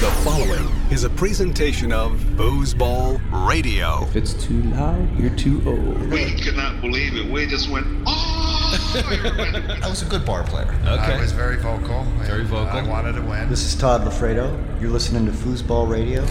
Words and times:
The 0.00 0.10
following 0.24 0.68
is 0.92 1.04
a 1.04 1.08
presentation 1.08 1.90
of 1.90 2.12
Foosball 2.36 3.18
Radio. 3.48 4.02
If 4.02 4.14
it's 4.14 4.34
too 4.34 4.60
loud, 4.64 5.18
you're 5.18 5.34
too 5.34 5.62
old. 5.64 6.10
We 6.10 6.38
could 6.38 6.54
not 6.54 6.82
believe 6.82 7.16
it. 7.16 7.24
We 7.32 7.46
just 7.46 7.70
went, 7.70 7.86
oh! 8.06 8.78
I 9.82 9.88
was 9.88 10.02
a 10.02 10.04
good 10.04 10.26
bar 10.26 10.44
player. 10.44 10.68
Okay. 10.82 11.14
I 11.14 11.18
was 11.18 11.32
very 11.32 11.56
vocal. 11.56 12.04
Very 12.24 12.42
uh, 12.42 12.44
vocal. 12.44 12.78
I 12.78 12.86
wanted 12.86 13.14
to 13.14 13.22
win. 13.22 13.48
This 13.48 13.64
is 13.64 13.74
Todd 13.74 14.02
Loffredo. 14.02 14.82
You're 14.82 14.90
listening 14.90 15.24
to 15.24 15.32
Foosball 15.32 15.88
Radio. 15.88 16.22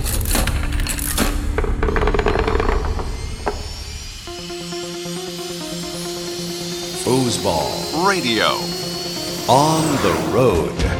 Foosball 7.03 8.07
Radio. 8.07 8.45
On 9.51 9.81
the 10.03 10.31
road. 10.31 10.94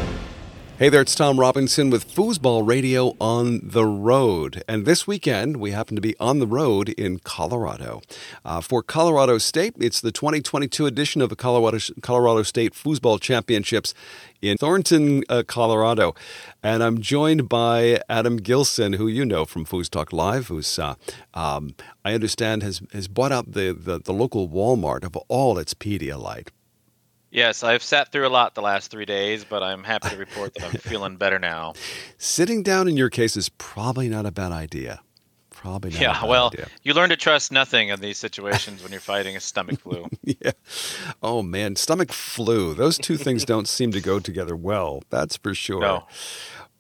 Hey 0.78 0.90
there, 0.90 1.00
it's 1.00 1.16
Tom 1.16 1.40
Robinson 1.40 1.90
with 1.90 2.14
Foosball 2.14 2.68
Radio 2.68 3.16
on 3.22 3.62
the 3.64 3.86
road. 3.86 4.62
And 4.68 4.86
this 4.86 5.08
weekend, 5.08 5.56
we 5.56 5.72
happen 5.72 5.96
to 5.96 6.02
be 6.02 6.18
on 6.20 6.40
the 6.40 6.48
road 6.48 6.90
in 6.90 7.20
Colorado. 7.20 8.02
Uh, 8.44 8.60
for 8.60 8.84
Colorado 8.84 9.38
State, 9.38 9.74
it's 9.80 10.02
the 10.02 10.12
2022 10.12 10.86
edition 10.86 11.22
of 11.22 11.30
the 11.30 11.38
Colorado, 11.38 11.78
Colorado 12.02 12.44
State 12.44 12.74
Foosball 12.74 13.22
Championships 13.22 13.94
in 14.42 14.58
Thornton, 14.58 15.24
uh, 15.30 15.44
Colorado. 15.48 16.14
And 16.62 16.84
I'm 16.84 17.00
joined 17.00 17.48
by 17.48 18.02
Adam 18.10 18.36
Gilson, 18.36 18.94
who 18.94 19.08
you 19.08 19.24
know 19.24 19.46
from 19.46 19.66
Foos 19.66 19.90
Talk 19.90 20.12
Live, 20.12 20.48
who's, 20.48 20.78
uh, 20.78 20.96
um, 21.34 21.74
I 22.04 22.14
understand, 22.14 22.64
has, 22.64 22.82
has 22.92 23.08
bought 23.08 23.32
out 23.32 23.54
the, 23.54 23.72
the, 23.72 24.02
the 24.02 24.12
local 24.12 24.50
Walmart 24.50 25.06
of 25.06 25.16
all 25.30 25.58
its 25.58 25.74
Pedialyte. 25.74 26.50
Yes, 27.36 27.64
I've 27.64 27.84
sat 27.84 28.14
through 28.14 28.26
a 28.26 28.30
lot 28.30 28.56
the 28.56 28.62
last 28.62 28.90
three 28.92 29.04
days, 29.04 29.44
but 29.44 29.62
I'm 29.62 29.84
happy 29.84 30.08
to 30.10 30.16
report 30.16 30.54
that 30.54 30.64
I'm 30.64 30.72
feeling 30.80 31.18
better 31.18 31.38
now. 31.38 31.74
Sitting 32.18 32.64
down 32.64 32.88
in 32.88 32.96
your 32.96 33.10
case 33.10 33.36
is 33.36 33.50
probably 33.50 34.08
not 34.08 34.26
a 34.26 34.32
bad 34.32 34.54
idea. 34.54 35.02
Probably 35.50 35.90
not. 35.92 36.00
a 36.00 36.02
Yeah, 36.02 36.14
bad 36.22 36.30
well, 36.30 36.48
idea. 36.54 36.68
you 36.84 36.94
learn 36.94 37.10
to 37.10 37.18
trust 37.18 37.52
nothing 37.52 37.90
in 37.90 38.00
these 38.00 38.18
situations 38.18 38.82
when 38.82 38.94
you're 38.94 39.02
fighting 39.02 39.36
a 39.36 39.42
stomach 39.42 39.82
flu. 39.82 40.08
yeah. 40.24 40.52
Oh 41.22 41.42
man, 41.42 41.76
stomach 41.76 42.14
flu. 42.14 42.74
Those 42.74 42.98
two 42.98 43.18
things 43.18 43.44
don't 43.44 43.68
seem 43.68 43.92
to 43.92 44.00
go 44.00 44.20
together 44.20 44.56
well. 44.56 45.04
That's 45.10 45.36
for 45.36 45.54
sure. 45.54 45.82
No. 45.82 46.08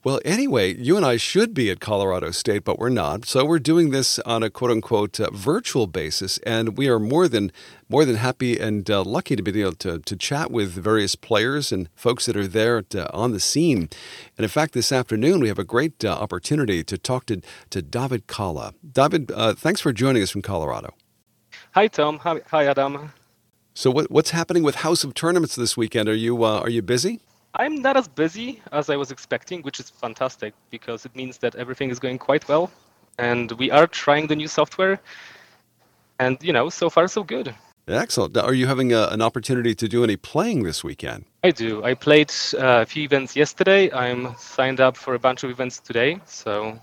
Well, 0.06 0.20
anyway, 0.23 0.75
you 0.75 0.98
and 0.98 1.03
I 1.03 1.17
should 1.17 1.56
be 1.56 1.72
at 1.72 1.80
Colorado 1.80 2.30
State, 2.30 2.64
but 2.64 2.78
we're 2.78 2.89
not. 2.89 3.25
So 3.25 3.44
we're 3.44 3.58
doing 3.58 3.89
this 3.89 4.20
on 4.20 4.44
a 4.44 4.52
quote 4.52 4.70
unquote 4.70 5.20
uh, 5.20 5.31
virtual 5.31 5.88
basis, 5.88 6.38
and 6.45 6.78
we 6.78 6.88
are 6.88 7.00
more 7.00 7.28
than 7.28 7.52
more 7.89 8.06
than 8.06 8.17
happy 8.17 8.59
and 8.59 8.88
uh, 8.88 9.03
lucky 9.03 9.36
to 9.36 9.42
be 9.42 9.62
able 9.62 9.73
to, 9.78 9.97
to 9.97 10.16
chat 10.16 10.52
with 10.52 10.70
various 10.73 11.16
players 11.16 11.72
and 11.72 11.89
folks 11.95 12.28
that 12.28 12.38
are 12.38 12.45
there 12.45 12.78
at, 12.78 12.94
uh, 12.94 13.08
on 13.16 13.31
the 13.31 13.39
scene. 13.39 13.89
And 14.38 14.44
in 14.44 14.47
fact, 14.47 14.73
this 14.73 14.92
afternoon 14.92 15.39
we 15.39 15.47
have 15.47 15.58
a 15.58 15.64
great 15.64 16.06
uh, 16.06 16.09
opportunity 16.09 16.84
to 16.84 17.00
talk 17.00 17.25
to 17.25 17.42
to 17.72 17.81
David 17.81 18.28
Kala. 18.28 18.75
David, 18.88 19.31
uh, 19.31 19.56
thanks 19.56 19.81
for 19.81 19.92
joining 19.92 20.22
us 20.22 20.30
from 20.30 20.44
Colorado. 20.44 20.94
Hi, 21.72 21.88
Tom. 21.88 22.19
Hi, 22.19 22.42
hi 22.52 22.67
Adam. 22.67 23.12
So 23.73 23.90
what, 23.90 24.12
what's 24.12 24.30
happening 24.30 24.62
with 24.62 24.75
House 24.75 25.03
of 25.03 25.16
Tournaments 25.16 25.56
this 25.56 25.75
weekend? 25.75 26.08
Are 26.08 26.14
you 26.14 26.44
uh, 26.44 26.59
are 26.59 26.69
you 26.69 26.84
busy? 26.84 27.22
I'm 27.58 27.81
not 27.81 27.95
as 27.98 28.08
busy 28.08 28.61
as 28.72 28.89
I 28.89 28.98
was 28.98 29.11
expecting, 29.11 29.61
which 29.61 29.80
is 29.80 29.89
fantastic 29.89 30.53
because 30.70 31.06
it 31.06 31.16
means 31.16 31.38
that 31.39 31.56
everything 31.56 31.89
is 31.89 32.00
going 32.00 32.17
quite 32.17 32.47
well. 32.47 32.72
And 33.17 33.52
we 33.53 33.72
are 33.72 33.88
trying 33.88 34.28
the 34.28 34.36
new 34.36 34.47
software. 34.47 35.00
And, 36.20 36.38
you 36.44 36.53
know, 36.53 36.70
so 36.70 36.89
far, 36.89 37.08
so 37.08 37.23
good. 37.23 37.56
Excellent. 37.88 38.36
Are 38.38 38.53
you 38.53 38.67
having 38.67 38.94
a, 38.94 39.08
an 39.08 39.22
opportunity 39.22 39.75
to 39.75 39.88
do 39.88 40.03
any 40.03 40.17
playing 40.17 40.64
this 40.64 40.84
weekend? 40.84 41.25
I 41.44 41.52
do. 41.52 41.84
I 41.84 41.94
played 41.94 42.31
uh, 42.56 42.81
a 42.81 42.86
few 42.86 43.03
events 43.03 43.36
yesterday. 43.36 43.92
I'm 43.92 44.36
signed 44.38 44.80
up 44.81 44.97
for 44.97 45.14
a 45.14 45.19
bunch 45.19 45.44
of 45.44 45.50
events 45.52 45.80
today. 45.80 46.19
So, 46.25 46.80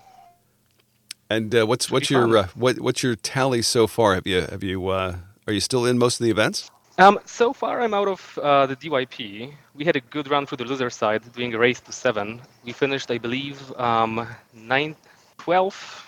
And 1.29 1.53
uh, 1.53 1.65
what's 1.65 1.91
what's 1.91 2.09
your 2.09 2.37
uh, 2.37 2.47
what 2.55 2.79
what's 2.79 3.03
your 3.03 3.15
tally 3.15 3.61
so 3.61 3.85
far? 3.87 4.15
Have 4.15 4.25
you 4.25 4.41
have 4.41 4.63
you 4.63 4.87
uh, 4.87 5.17
are 5.45 5.53
you 5.53 5.59
still 5.59 5.85
in 5.85 5.97
most 5.97 6.19
of 6.19 6.23
the 6.23 6.31
events? 6.31 6.71
Um, 6.97 7.19
so 7.25 7.53
far, 7.53 7.81
I'm 7.81 7.93
out 7.93 8.07
of 8.07 8.39
uh, 8.41 8.65
the 8.67 8.75
DYP. 8.75 9.53
We 9.73 9.85
had 9.85 9.95
a 9.95 10.01
good 10.01 10.29
run 10.29 10.45
through 10.45 10.57
the 10.57 10.65
loser 10.65 10.89
side, 10.89 11.21
doing 11.33 11.53
a 11.53 11.57
race 11.57 11.79
to 11.81 11.91
seven. 11.91 12.41
We 12.63 12.71
finished, 12.71 13.09
I 13.09 13.17
believe, 13.17 13.71
um, 13.79 14.27
nine, 14.53 14.95
12, 15.37 16.07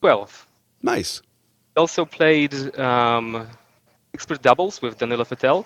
12. 0.00 0.46
Nice. 0.82 1.22
also 1.76 2.04
played 2.04 2.54
um, 2.78 3.46
expert 4.14 4.40
doubles 4.42 4.80
with 4.82 4.98
Danilo 4.98 5.24
Fatel. 5.24 5.64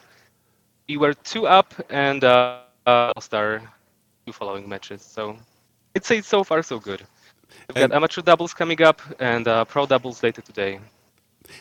We 0.89 0.97
were 0.97 1.15
two 1.15 1.47
up 1.47 1.73
and 1.91 2.25
uh, 2.25 2.61
uh, 2.87 3.13
lost 3.17 3.33
our 3.35 3.61
two 4.27 4.33
following 4.33 4.69
matches. 4.69 5.03
So 5.03 5.37
I'd 5.97 6.05
say 6.05 6.21
so 6.21 6.43
far 6.45 6.63
so 6.63 6.79
good. 6.79 7.03
We've 7.69 7.77
And- 7.83 7.91
got 7.91 7.97
amateur 7.97 8.23
doubles 8.23 8.53
coming 8.55 8.83
up 8.83 9.01
and 9.21 9.47
uh, 9.47 9.65
pro 9.65 9.87
doubles 9.87 10.23
later 10.23 10.43
today. 10.43 10.81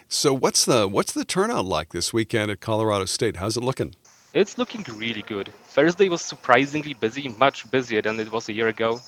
So 0.08 0.34
what's 0.34 0.66
the 0.66 0.88
what's 0.88 1.14
the 1.14 1.26
turnout 1.26 1.66
like 1.66 1.90
this 1.90 2.14
weekend 2.14 2.52
at 2.52 2.60
Colorado 2.60 3.06
State? 3.06 3.38
How's 3.38 3.58
it 3.58 3.64
looking? 3.64 3.96
It's 4.34 4.58
looking 4.58 4.84
really 4.96 5.22
good. 5.22 5.52
Thursday 5.66 6.10
was 6.10 6.22
surprisingly 6.22 6.94
busy, 6.94 7.30
much 7.30 7.70
busier 7.70 8.02
than 8.02 8.20
it 8.20 8.32
was 8.32 8.50
a 8.50 8.54
year 8.54 8.68
ago. 8.68 9.00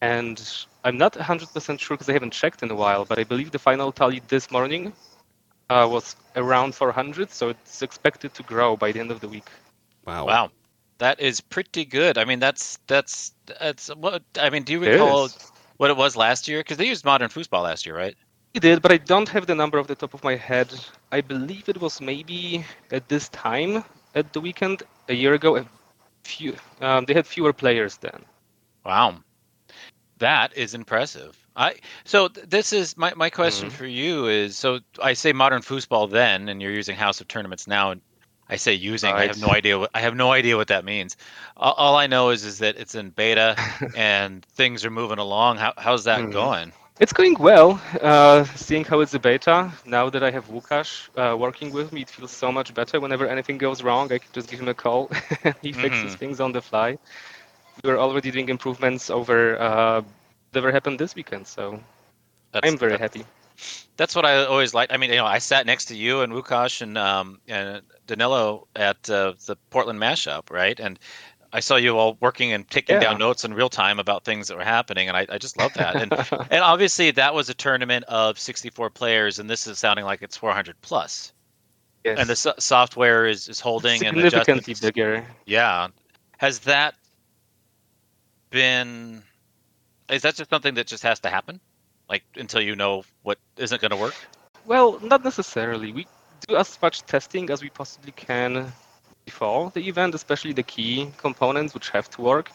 And 0.00 0.42
I'm 0.84 0.98
not 0.98 1.14
100% 1.14 1.78
sure 1.78 1.96
because 1.96 2.08
I 2.08 2.12
haven't 2.12 2.32
checked 2.32 2.62
in 2.62 2.70
a 2.70 2.74
while, 2.74 3.04
but 3.04 3.18
I 3.18 3.24
believe 3.24 3.52
the 3.52 3.58
final 3.58 3.92
tally 3.92 4.20
this 4.28 4.50
morning 4.50 4.92
uh, 5.70 5.88
was 5.90 6.16
around 6.36 6.74
400, 6.74 7.30
so 7.30 7.48
it's 7.50 7.82
expected 7.82 8.34
to 8.34 8.42
grow 8.42 8.76
by 8.76 8.92
the 8.92 9.00
end 9.00 9.10
of 9.10 9.20
the 9.20 9.28
week. 9.28 9.48
Wow. 10.04 10.26
Wow, 10.26 10.50
that 10.98 11.20
is 11.20 11.40
pretty 11.40 11.84
good. 11.84 12.18
I 12.18 12.24
mean, 12.24 12.38
that's 12.38 12.78
that's 12.86 13.32
that's 13.60 13.88
what 13.88 14.22
I 14.38 14.50
mean. 14.50 14.64
Do 14.64 14.72
you 14.74 14.80
recall 14.80 15.30
what 15.78 15.90
it 15.90 15.96
was 15.96 16.16
last 16.16 16.48
year? 16.48 16.60
Because 16.60 16.76
they 16.76 16.86
used 16.86 17.04
modern 17.04 17.30
foosball 17.30 17.62
last 17.62 17.86
year, 17.86 17.96
right? 17.96 18.16
We 18.54 18.60
did, 18.60 18.80
but 18.82 18.92
I 18.92 18.96
don't 18.98 19.28
have 19.30 19.46
the 19.46 19.54
number 19.54 19.78
off 19.78 19.86
the 19.88 19.94
top 19.96 20.14
of 20.14 20.24
my 20.24 20.36
head. 20.36 20.72
I 21.12 21.20
believe 21.20 21.68
it 21.68 21.80
was 21.80 22.00
maybe 22.00 22.64
at 22.90 23.08
this 23.08 23.28
time 23.28 23.84
at 24.14 24.32
the 24.32 24.40
weekend 24.40 24.82
a 25.08 25.14
year 25.14 25.34
ago. 25.34 25.56
A 25.56 25.66
few, 26.24 26.56
um, 26.80 27.04
they 27.06 27.14
had 27.14 27.26
fewer 27.26 27.52
players 27.52 27.98
then. 27.98 28.24
Wow, 28.84 29.22
that 30.18 30.56
is 30.56 30.74
impressive. 30.74 31.36
I 31.56 31.76
so 32.04 32.28
th- 32.28 32.46
this 32.48 32.72
is 32.72 32.96
my 32.96 33.12
my 33.14 33.30
question 33.30 33.68
Mm-hmm. 33.68 33.70
for 33.70 33.86
you 33.86 34.26
is 34.28 34.56
so 34.58 34.80
I 35.02 35.14
say 35.14 35.32
modern 35.32 35.62
foosball 35.62 36.10
then, 36.10 36.48
and 36.48 36.60
you're 36.62 36.72
using 36.72 36.96
House 36.96 37.20
of 37.20 37.28
Tournaments 37.28 37.66
now. 37.66 37.90
And 37.92 38.02
I 38.48 38.56
say 38.56 38.74
using. 38.74 39.18
I 39.18 39.26
have 39.26 39.38
no 39.38 39.50
idea. 39.52 39.78
What, 39.78 39.90
I 39.94 40.00
have 40.00 40.14
no 40.16 40.32
idea 40.32 40.56
what 40.56 40.68
that 40.68 40.84
means. 40.84 41.16
All, 41.56 41.72
all 41.74 41.96
I 41.96 42.06
know 42.06 42.30
is 42.30 42.44
is 42.44 42.58
that 42.58 42.76
it's 42.78 42.94
in 42.94 43.10
beta 43.10 43.58
and 43.94 44.44
things 44.44 44.84
are 44.84 44.90
moving 44.90 45.18
along. 45.18 45.58
How 45.58 45.72
how's 45.76 46.04
that 46.04 46.28
Mhm. 46.28 46.30
going? 46.30 46.72
It's 47.00 47.12
going 47.12 47.34
well. 47.38 47.80
Uh, 48.00 48.44
seeing 48.44 48.84
how 48.84 49.00
it's 49.00 49.14
a 49.14 49.18
beta, 49.18 49.72
now 49.84 50.08
that 50.10 50.22
I 50.22 50.30
have 50.30 50.48
Łukasz 50.48 51.08
uh, 51.16 51.36
working 51.36 51.70
with 51.72 51.92
me, 51.92 52.02
it 52.02 52.10
feels 52.10 52.30
so 52.30 52.50
much 52.52 52.74
better. 52.74 53.00
Whenever 53.00 53.26
anything 53.26 53.58
goes 53.58 53.82
wrong, 53.82 54.12
I 54.12 54.18
can 54.18 54.30
just 54.32 54.48
give 54.50 54.60
him 54.60 54.68
a 54.68 54.74
call. 54.74 55.10
he 55.62 55.72
fixes 55.72 56.14
Mhm. 56.14 56.16
things 56.16 56.40
on 56.40 56.52
the 56.52 56.60
fly. 56.62 56.98
We 57.84 57.90
are 57.90 57.98
already 57.98 58.30
doing 58.30 58.48
improvements 58.48 59.10
over 59.10 59.58
uh, 59.60 60.02
whatever 60.50 60.72
happened 60.72 60.98
this 60.98 61.14
weekend, 61.14 61.46
so 61.46 61.80
That's, 62.52 62.68
I'm 62.68 62.78
very 62.78 62.96
happy. 62.98 63.24
That's 63.96 64.14
what 64.14 64.24
I 64.24 64.44
always 64.44 64.74
like. 64.74 64.92
I 64.92 64.96
mean, 64.96 65.10
you 65.10 65.16
know, 65.16 65.26
I 65.26 65.38
sat 65.38 65.66
next 65.66 65.86
to 65.86 65.96
you 65.96 66.20
and 66.20 66.32
Łukasz 66.32 66.80
and 66.82 66.96
um, 66.98 67.40
and 67.48 67.82
Danilo 68.06 68.66
at 68.74 69.08
uh, 69.10 69.34
the 69.46 69.56
Portland 69.70 70.00
mashup, 70.00 70.50
right? 70.50 70.78
And 70.78 70.98
I 71.54 71.60
saw 71.60 71.76
you 71.76 71.96
all 71.96 72.16
working 72.20 72.52
and 72.52 72.68
taking 72.68 72.96
Yeah. 72.96 73.00
down 73.10 73.18
notes 73.18 73.44
in 73.44 73.54
real 73.54 73.68
time 73.68 74.00
about 74.00 74.24
things 74.24 74.48
that 74.48 74.56
were 74.58 74.64
happening, 74.64 75.06
and 75.08 75.16
I, 75.16 75.24
I 75.30 75.38
just 75.38 75.56
love 75.56 75.72
that. 75.74 75.94
And 75.94 76.12
and 76.50 76.62
obviously 76.64 77.12
that 77.12 77.32
was 77.32 77.48
a 77.48 77.54
tournament 77.54 78.04
of 78.08 78.38
64 78.38 78.90
players, 78.90 79.38
and 79.38 79.48
this 79.48 79.66
is 79.68 79.78
sounding 79.78 80.04
like 80.04 80.20
it's 80.20 80.36
400 80.36 80.74
plus. 80.82 81.32
Yes. 82.04 82.18
And 82.18 82.28
the 82.28 82.36
so- 82.36 82.54
software 82.58 83.24
is 83.26 83.48
is 83.48 83.60
holding 83.60 84.04
and 84.04 84.16
significantly 84.16 84.72
adjusting. 84.72 84.88
bigger. 84.88 85.26
Yeah, 85.46 85.88
has 86.38 86.58
that 86.60 86.94
been? 88.50 89.22
Is 90.10 90.22
that 90.22 90.34
just 90.34 90.50
something 90.50 90.74
that 90.74 90.86
just 90.86 91.02
has 91.02 91.20
to 91.20 91.30
happen, 91.30 91.60
like 92.08 92.24
until 92.36 92.60
you 92.60 92.76
know 92.76 93.04
what 93.22 93.38
isn't 93.56 93.80
going 93.80 93.90
to 93.92 93.96
work? 93.96 94.14
Well, 94.66 94.98
not 95.00 95.24
necessarily. 95.24 95.92
We 95.92 96.06
do 96.48 96.56
as 96.56 96.78
much 96.82 97.02
testing 97.02 97.48
as 97.50 97.62
we 97.62 97.70
possibly 97.70 98.12
can 98.12 98.72
before 99.24 99.70
the 99.74 99.88
event, 99.88 100.14
especially 100.14 100.52
the 100.52 100.62
key 100.62 101.10
components 101.16 101.74
which 101.74 101.90
have 101.90 102.08
to 102.10 102.22
work. 102.22 102.50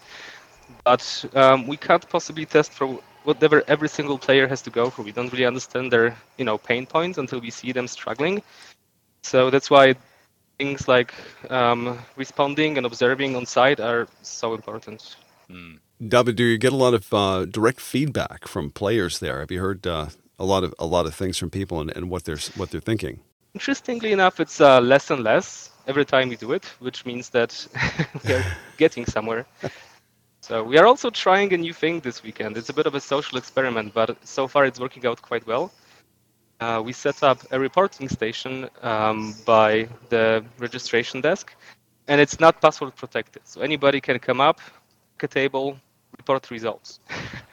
But 0.83 1.25
um, 1.33 1.67
we 1.67 1.77
can't 1.77 2.07
possibly 2.09 2.45
test 2.45 2.71
for 2.71 2.99
whatever 3.23 3.63
every 3.67 3.89
single 3.89 4.17
player 4.17 4.47
has 4.47 4.61
to 4.63 4.69
go 4.69 4.89
through. 4.89 5.05
We 5.05 5.11
don't 5.11 5.31
really 5.31 5.45
understand 5.45 5.91
their, 5.91 6.15
you 6.37 6.45
know, 6.45 6.57
pain 6.57 6.85
points 6.85 7.17
until 7.17 7.39
we 7.39 7.49
see 7.49 7.71
them 7.71 7.87
struggling. 7.87 8.41
So 9.23 9.49
that's 9.49 9.69
why 9.69 9.95
things 10.57 10.87
like 10.87 11.13
um, 11.49 11.97
responding 12.15 12.77
and 12.77 12.85
observing 12.85 13.35
on 13.35 13.45
site 13.45 13.79
are 13.79 14.07
so 14.21 14.53
important. 14.53 15.15
Hmm. 15.49 15.75
David, 16.05 16.35
do 16.37 16.43
you 16.43 16.57
get 16.57 16.71
a 16.71 16.77
lot 16.77 16.93
of 16.93 17.13
uh, 17.13 17.45
direct 17.45 17.81
feedback 17.81 18.47
from 18.47 18.71
players 18.71 19.19
there? 19.19 19.39
Have 19.41 19.51
you 19.51 19.59
heard 19.59 19.85
uh, 19.85 20.07
a 20.37 20.45
lot 20.45 20.63
of 20.63 20.73
a 20.79 20.85
lot 20.85 21.05
of 21.05 21.13
things 21.13 21.37
from 21.37 21.49
people 21.49 21.81
and, 21.81 21.91
and 21.95 22.09
what 22.09 22.23
they're 22.23 22.39
what 22.55 22.71
they're 22.71 22.79
thinking? 22.79 23.19
Interestingly 23.53 24.11
enough, 24.11 24.39
it's 24.39 24.61
uh, 24.61 24.79
less 24.79 25.09
and 25.09 25.23
less 25.23 25.71
every 25.89 26.05
time 26.05 26.29
we 26.29 26.35
do 26.35 26.53
it, 26.53 26.65
which 26.79 27.05
means 27.05 27.29
that 27.29 27.51
we 28.23 28.33
are 28.33 28.45
getting 28.77 29.05
somewhere. 29.05 29.45
So 30.41 30.63
we 30.63 30.77
are 30.77 30.85
also 30.85 31.09
trying 31.09 31.51
a 31.53 31.57
new 31.57 31.73
thing 31.73 31.99
this 31.99 32.23
weekend. 32.23 32.57
It's 32.57 32.69
a 32.69 32.73
bit 32.73 32.85
of 32.85 32.95
a 32.95 33.01
social 33.01 33.37
experiment, 33.37 33.93
but 33.93 34.15
so 34.23 34.47
far 34.47 34.65
it's 34.65 34.79
working 34.79 35.05
out 35.05 35.21
quite 35.21 35.45
well. 35.47 35.71
Uh, 36.59 36.81
we 36.85 36.93
set 36.93 37.23
up 37.23 37.39
a 37.51 37.59
reporting 37.59 38.07
station 38.07 38.69
um, 38.81 39.33
by 39.45 39.87
the 40.09 40.43
registration 40.59 41.21
desk, 41.21 41.55
and 42.07 42.21
it's 42.21 42.39
not 42.39 42.61
password 42.61 42.95
protected. 42.95 43.41
So 43.45 43.61
anybody 43.61 43.99
can 43.99 44.19
come 44.19 44.41
up, 44.41 44.59
a 45.21 45.27
table, 45.27 45.77
report 46.17 46.51
results. 46.51 46.99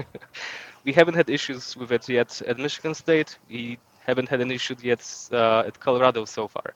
we 0.85 0.93
haven't 0.93 1.15
had 1.15 1.31
issues 1.31 1.77
with 1.77 1.91
it 1.91 2.09
yet 2.09 2.43
at 2.43 2.59
Michigan 2.59 2.95
State. 2.95 3.39
We 3.49 3.79
haven't 4.07 4.29
had 4.29 4.41
an 4.41 4.51
issue 4.51 4.77
yet 4.83 5.03
uh, 5.33 5.65
at 5.67 5.81
Colorado 5.81 6.25
so 6.25 6.49
far. 6.49 6.75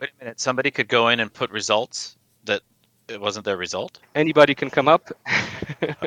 Wait 0.00 0.10
a 0.20 0.24
minute. 0.24 0.40
Somebody 0.40 0.70
could 0.70 0.88
go 0.88 1.08
in 1.08 1.20
and 1.20 1.32
put 1.32 1.50
results 1.50 2.16
that 2.44 2.62
it 3.08 3.20
wasn't 3.20 3.44
their 3.44 3.56
result. 3.56 3.98
Anybody 4.14 4.54
can 4.54 4.70
come 4.70 4.88
up. 4.88 5.10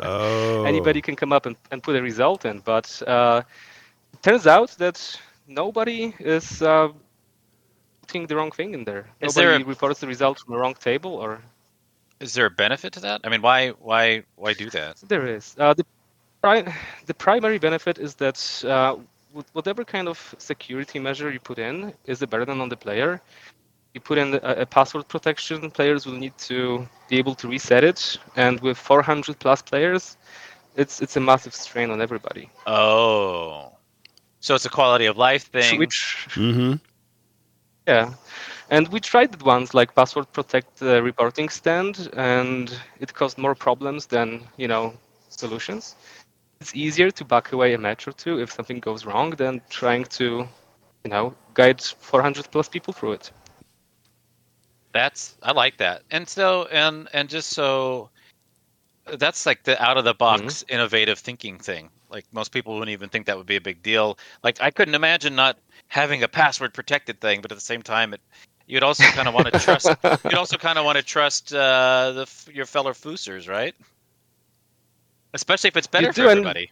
Oh. 0.01 0.63
Anybody 0.63 1.01
can 1.01 1.15
come 1.15 1.31
up 1.33 1.45
and, 1.45 1.55
and 1.71 1.83
put 1.83 1.95
a 1.95 2.01
result 2.01 2.45
in, 2.45 2.59
but 2.59 3.01
uh, 3.05 3.41
it 4.13 4.21
turns 4.23 4.47
out 4.47 4.69
that 4.79 5.19
nobody 5.47 6.13
is 6.19 6.61
uh, 6.61 6.87
putting 8.01 8.25
the 8.25 8.35
wrong 8.35 8.51
thing 8.51 8.73
in 8.73 8.83
there. 8.85 9.05
Is 9.21 9.35
nobody 9.35 9.57
there 9.57 9.61
a- 9.61 9.69
reports 9.69 9.99
the 9.99 10.07
result 10.07 10.39
from 10.39 10.53
the 10.53 10.59
wrong 10.59 10.73
table, 10.75 11.13
or 11.13 11.41
Is 12.19 12.33
there 12.33 12.45
a 12.45 12.49
benefit 12.49 12.93
to 12.93 12.99
that? 13.01 13.21
I 13.25 13.29
mean, 13.29 13.41
why 13.41 13.69
why 13.79 14.23
why 14.37 14.53
do 14.53 14.69
that? 14.71 14.97
there 15.07 15.27
is. 15.27 15.55
Uh, 15.59 15.73
the, 15.73 15.85
pri- 16.41 16.73
the 17.05 17.13
primary 17.13 17.59
benefit 17.59 17.99
is 17.99 18.15
that 18.15 18.63
uh, 18.65 18.95
whatever 19.53 19.83
kind 19.83 20.07
of 20.07 20.33
security 20.39 20.99
measure 20.99 21.29
you 21.31 21.39
put 21.39 21.59
in 21.59 21.93
is 22.05 22.21
a 22.21 22.27
burden 22.27 22.59
on 22.61 22.69
the 22.69 22.77
player. 22.77 23.21
You 23.93 24.01
put 24.01 24.17
in 24.17 24.35
a, 24.35 24.37
a 24.61 24.65
password 24.65 25.07
protection, 25.07 25.71
players 25.71 26.05
will 26.05 26.13
need 26.17 26.37
to 26.49 26.87
be 27.09 27.17
able 27.17 27.35
to 27.35 27.47
reset 27.47 27.83
it, 27.83 28.17
and 28.35 28.59
with 28.61 28.77
400 28.77 29.39
plus 29.39 29.61
players, 29.61 30.17
it's 30.75 31.01
it's 31.01 31.15
a 31.17 31.19
massive 31.19 31.53
strain 31.55 31.89
on 31.91 32.01
everybody. 32.01 32.49
Oh, 32.65 33.71
so 34.39 34.55
it's 34.55 34.65
a 34.65 34.69
quality 34.69 35.05
of 35.05 35.17
life 35.17 35.45
thing. 35.51 35.79
Which 35.79 36.27
Mm-hmm. 36.35 36.73
Yeah, 37.87 38.13
and 38.69 38.87
we 38.89 38.99
tried 38.99 39.33
it 39.33 39.43
once, 39.43 39.73
like 39.73 39.95
password 39.95 40.31
protect 40.31 40.77
the 40.79 41.01
reporting 41.01 41.49
stand, 41.49 42.09
and 42.13 42.71
it 42.99 43.13
caused 43.13 43.37
more 43.37 43.55
problems 43.55 44.07
than 44.07 44.47
you 44.57 44.67
know 44.67 44.93
solutions. 45.29 45.95
It's 46.61 46.75
easier 46.75 47.11
to 47.11 47.25
back 47.25 47.51
away 47.53 47.73
a 47.73 47.77
match 47.77 48.07
or 48.07 48.11
two 48.13 48.39
if 48.39 48.51
something 48.51 48.79
goes 48.79 49.05
wrong 49.05 49.31
than 49.31 49.61
trying 49.69 50.05
to, 50.19 50.47
you 51.03 51.09
know, 51.11 51.33
guide 51.53 51.81
400 51.81 52.51
plus 52.51 52.67
people 52.69 52.93
through 52.93 53.13
it. 53.13 53.31
That's 54.91 55.35
I 55.43 55.51
like 55.51 55.77
that. 55.77 56.03
And 56.11 56.27
so 56.27 56.67
and 56.71 57.07
and 57.13 57.29
just 57.29 57.51
so 57.51 58.09
that's 59.17 59.45
like 59.45 59.63
the 59.63 59.81
out 59.83 59.97
of 59.97 60.03
the 60.03 60.13
box 60.13 60.63
innovative 60.69 61.19
thinking 61.19 61.57
thing. 61.57 61.89
Like 62.09 62.25
most 62.31 62.51
people 62.51 62.73
wouldn't 62.73 62.89
even 62.89 63.09
think 63.09 63.25
that 63.27 63.37
would 63.37 63.45
be 63.45 63.55
a 63.55 63.61
big 63.61 63.83
deal. 63.83 64.17
Like 64.43 64.61
I 64.61 64.71
couldn't 64.71 64.95
imagine 64.95 65.35
not 65.35 65.57
having 65.87 66.23
a 66.23 66.27
password 66.27 66.73
protected 66.73 67.21
thing, 67.21 67.41
but 67.41 67.51
at 67.51 67.55
the 67.55 67.63
same 67.63 67.81
time 67.81 68.13
it 68.13 68.21
you'd 68.67 68.83
also 68.83 69.03
kind 69.03 69.27
of 69.27 69.33
want 69.33 69.47
to 69.47 69.59
trust 69.59 69.89
you'd 70.25 70.33
also 70.35 70.57
kind 70.57 70.77
of 70.77 70.85
want 70.85 70.97
to 70.97 71.03
trust 71.03 71.53
uh, 71.53 72.11
the 72.13 72.51
your 72.53 72.65
fellow 72.65 72.91
foosers, 72.91 73.47
right? 73.47 73.75
Especially 75.33 75.67
if 75.67 75.77
it's 75.77 75.87
better 75.87 76.07
You 76.07 76.13
for 76.13 76.21
do, 76.21 76.29
everybody. 76.29 76.71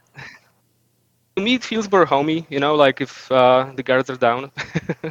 To 1.36 1.44
me, 1.44 1.54
it 1.54 1.64
feels 1.64 1.92
more 1.92 2.06
homey, 2.06 2.48
you 2.50 2.60
know, 2.60 2.74
like 2.74 3.02
if 3.02 3.32
uh, 3.32 3.72
the 3.76 3.84
guards 3.84 4.10
are 4.10 4.16
down 4.16 4.52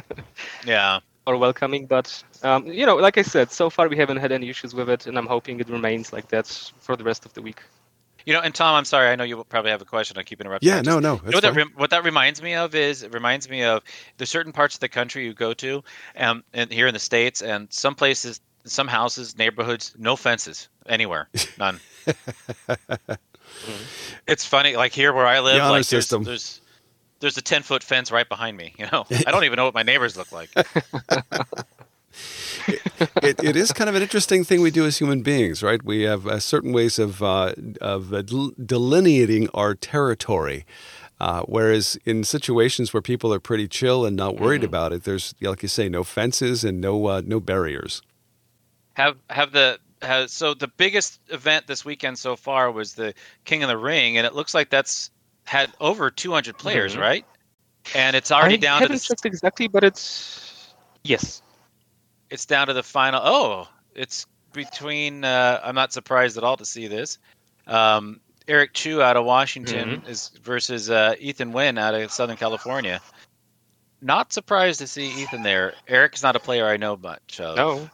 Yeah. 0.65 0.99
Or 1.27 1.37
welcoming. 1.37 1.85
But 1.85 2.23
um, 2.41 2.65
you 2.65 2.85
know, 2.85 2.95
like 2.95 3.17
I 3.17 3.21
said, 3.21 3.51
so 3.51 3.69
far 3.69 3.89
we 3.89 3.97
haven't 3.97 4.17
had 4.17 4.31
any 4.31 4.49
issues 4.49 4.73
with 4.73 4.89
it, 4.89 5.05
and 5.05 5.17
I'm 5.17 5.27
hoping 5.27 5.59
it 5.59 5.69
remains 5.69 6.11
like 6.11 6.29
that 6.29 6.47
for 6.79 6.95
the 6.95 7.03
rest 7.03 7.25
of 7.25 7.33
the 7.33 7.41
week. 7.41 7.61
You 8.25 8.33
know, 8.33 8.41
and 8.41 8.53
Tom, 8.53 8.75
I'm 8.75 8.85
sorry. 8.85 9.09
I 9.09 9.15
know 9.15 9.23
you 9.23 9.41
probably 9.47 9.71
have 9.71 9.81
a 9.81 9.85
question. 9.85 10.17
I 10.17 10.23
keep 10.23 10.41
interrupting. 10.41 10.67
Yeah, 10.67 10.79
I 10.79 10.81
no, 10.81 10.99
no. 10.99 11.15
You 11.15 11.31
know 11.31 11.37
what 11.37 11.41
that, 11.43 11.49
fine. 11.49 11.55
rem- 11.55 11.73
what 11.75 11.89
that 11.91 12.03
reminds 12.03 12.41
me 12.41 12.55
of 12.55 12.75
is 12.75 13.03
it 13.03 13.13
reminds 13.13 13.49
me 13.49 13.63
of 13.63 13.83
the 14.17 14.25
certain 14.25 14.51
parts 14.51 14.75
of 14.75 14.79
the 14.79 14.89
country 14.89 15.25
you 15.25 15.33
go 15.33 15.53
to, 15.53 15.83
um, 16.17 16.43
and 16.53 16.71
here 16.71 16.87
in 16.87 16.93
the 16.93 16.99
states, 16.99 17.41
and 17.41 17.71
some 17.71 17.95
places, 17.95 18.41
some 18.65 18.87
houses, 18.87 19.37
neighborhoods, 19.37 19.93
no 19.97 20.15
fences 20.15 20.67
anywhere, 20.87 21.29
none. 21.57 21.79
it's 24.27 24.45
funny, 24.45 24.75
like 24.75 24.93
here 24.93 25.13
where 25.13 25.27
I 25.27 25.39
live, 25.39 25.55
The 25.55 25.61
honor 25.61 25.71
like 25.71 25.87
there's, 25.87 26.09
there's 26.09 26.61
there's 27.19 27.37
a 27.37 27.41
ten 27.41 27.63
foot 27.63 27.83
fence 27.83 28.11
right 28.11 28.27
behind 28.27 28.57
me. 28.57 28.73
You 28.77 28.87
know, 28.91 29.05
I 29.27 29.31
don't 29.31 29.43
even 29.43 29.57
know 29.57 29.65
what 29.65 29.73
my 29.73 29.83
neighbors 29.83 30.17
look 30.17 30.31
like. 30.31 30.49
it, 33.21 33.43
it 33.43 33.55
is 33.55 33.71
kind 33.71 33.89
of 33.89 33.95
an 33.95 34.01
interesting 34.01 34.43
thing 34.43 34.61
we 34.61 34.71
do 34.71 34.85
as 34.85 34.97
human 34.97 35.21
beings, 35.21 35.63
right? 35.63 35.83
We 35.83 36.03
have 36.03 36.27
uh, 36.27 36.39
certain 36.39 36.73
ways 36.73 36.99
of 36.99 37.23
uh, 37.23 37.53
of 37.81 38.13
uh, 38.13 38.21
delineating 38.21 39.49
our 39.53 39.75
territory. 39.75 40.65
Uh, 41.19 41.41
whereas 41.43 41.97
in 42.05 42.23
situations 42.23 42.93
where 42.93 43.01
people 43.01 43.33
are 43.33 43.39
pretty 43.39 43.67
chill 43.67 44.05
and 44.05 44.15
not 44.15 44.39
worried 44.39 44.63
about 44.63 44.93
it, 44.93 45.03
there's 45.03 45.33
like 45.41 45.63
you 45.63 45.67
say, 45.67 45.89
no 45.89 46.03
fences 46.03 46.63
and 46.63 46.79
no 46.79 47.07
uh, 47.07 47.21
no 47.25 47.39
barriers. 47.39 48.03
have 48.93 49.17
have 49.29 49.51
the 49.51 49.79
has 50.01 50.31
so 50.31 50.53
the 50.53 50.67
biggest 50.67 51.19
event 51.29 51.65
this 51.65 51.83
weekend 51.83 52.19
so 52.19 52.35
far 52.35 52.71
was 52.71 52.93
the 52.93 53.13
King 53.45 53.63
of 53.63 53.69
the 53.69 53.77
Ring, 53.77 54.17
and 54.17 54.27
it 54.27 54.35
looks 54.35 54.53
like 54.53 54.69
that's 54.69 55.09
had 55.47 55.71
over 55.79 56.11
200 56.11 56.57
players, 56.57 56.95
Mhm. 56.95 56.99
right? 56.99 57.25
And 57.95 58.15
it's 58.15 58.31
already 58.31 58.55
I 58.55 58.57
down 58.57 58.79
to 58.79 58.83
haven't 58.83 58.97
the 58.97 59.03
checked 59.03 59.25
exactly, 59.25 59.67
but 59.67 59.83
it's 59.83 60.73
yes. 61.03 61.41
it's 62.29 62.45
down 62.45 62.67
to 62.67 62.73
the 62.73 62.83
final. 62.83 63.21
Oh, 63.23 63.67
it's 63.95 64.25
between. 64.51 65.23
Uh, 65.23 65.61
I'm 65.63 65.75
not 65.75 65.93
surprised 65.93 66.37
at 66.37 66.43
all 66.43 66.57
to 66.57 66.65
see 66.65 66.87
this. 66.87 67.17
Um, 67.65 68.19
Eric 68.47 68.73
Chu 68.73 69.01
out 69.01 69.15
of 69.15 69.25
Washington 69.25 70.03
is 70.07 70.31
versus 70.43 70.89
uh, 70.89 71.15
Ethan 71.19 71.53
Wynn 71.53 71.77
out 71.77 71.93
of 71.95 72.11
Southern 72.11 72.37
California. 72.37 72.99
Not 74.01 74.33
surprised 74.33 74.79
to 74.79 74.87
see 74.87 75.07
Ethan 75.21 75.43
there. 75.43 75.73
Eric's 75.87 76.23
not 76.23 76.35
a 76.35 76.39
player 76.39 76.67
I 76.67 76.77
know 76.77 76.97
much 76.97 77.39
of. 77.39 77.55
No. 77.55 77.89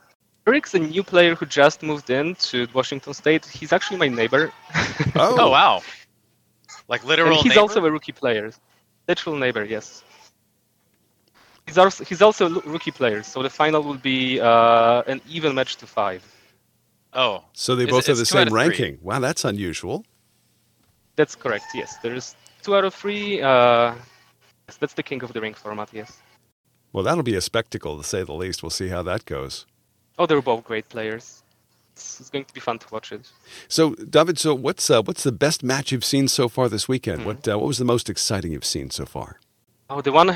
Eric's 0.46 0.74
a 0.74 0.80
new 0.80 1.04
player 1.04 1.36
who 1.36 1.46
just 1.46 1.82
moved 1.84 2.10
in 2.10 2.36
to 2.36 2.68
Washington 2.74 3.14
State. 3.14 3.46
He's 3.46 3.72
actually 3.72 3.98
my 3.98 4.10
neighbor. 4.10 4.52
Oh 5.16 5.50
wow! 5.52 5.82
Like 6.94 7.02
and 7.02 7.10
literal. 7.10 7.38
he's 7.44 7.52
neighbor? 7.52 7.62
also 7.62 7.80
a 7.86 7.92
rookie 7.98 8.12
player. 8.22 8.46
Literal 9.08 9.36
neighbor, 9.36 9.64
yes. 9.76 10.04
He's 11.68 11.78
also 11.78 12.04
he's 12.10 12.22
also 12.22 12.44
a 12.48 12.60
rookie 12.76 12.92
player, 13.00 13.24
so 13.24 13.42
the 13.42 13.50
final 13.50 13.82
will 13.88 14.02
be 14.14 14.40
uh, 14.40 15.02
an 15.12 15.20
even 15.36 15.56
match 15.56 15.78
to 15.78 15.88
five. 15.88 16.22
Oh, 17.14 17.44
So 17.54 17.76
they 17.76 17.84
It's- 17.84 17.96
both 17.96 18.08
have 18.08 18.18
the 18.18 18.22
it's 18.24 18.32
two 18.32 18.38
same 18.46 18.54
ranking. 18.54 18.98
Wow, 19.02 19.20
that's 19.20 19.44
unusual. 19.46 19.98
That's 21.16 21.36
correct. 21.36 21.66
Yes, 21.74 21.98
there's 22.04 22.36
two 22.64 22.76
out 22.76 22.86
of 22.86 22.94
three. 22.94 23.42
Uh, 23.42 23.94
yes, 24.68 24.78
that's 24.80 24.94
the 24.94 25.04
King 25.04 25.22
of 25.24 25.32
the 25.34 25.42
Ring 25.42 25.54
format. 25.54 25.90
Yes. 25.94 26.12
Well, 26.92 27.04
that'll 27.04 27.24
be 27.24 27.36
a 27.36 27.42
spectacle 27.42 27.98
to 27.98 28.04
say 28.04 28.24
the 28.24 28.34
least. 28.34 28.62
We'll 28.64 28.70
see 28.82 28.90
how 28.90 29.04
that 29.04 29.26
goes. 29.26 29.66
Oh, 30.18 30.26
they're 30.26 30.42
both 30.42 30.64
great 30.64 30.90
players. 30.90 31.43
It's, 31.94 32.20
it's 32.20 32.30
going 32.30 32.46
to 32.46 32.54
be 32.54 32.60
fun 32.60 32.80
to 32.80 32.88
watch 32.92 33.12
it. 33.12 33.32
So, 33.68 33.94
David, 33.96 34.40
so 34.40 34.54
what's 34.56 34.90
uh, 34.90 35.02
what's 35.04 35.24
the 35.24 35.32
best 35.32 35.64
match 35.64 35.92
you've 35.92 36.06
seen 36.06 36.28
so 36.28 36.50
far 36.50 36.68
this 36.70 36.88
weekend? 36.88 37.22
Hmm. 37.22 37.28
What 37.28 37.48
uh, 37.48 37.58
what 37.60 37.68
was 37.68 37.78
the 37.78 37.86
most 37.86 38.10
exciting 38.10 38.52
you've 38.52 38.66
seen 38.66 38.90
so 38.90 39.06
far? 39.06 39.40
Oh, 39.90 40.02
the 40.02 40.12
one 40.12 40.36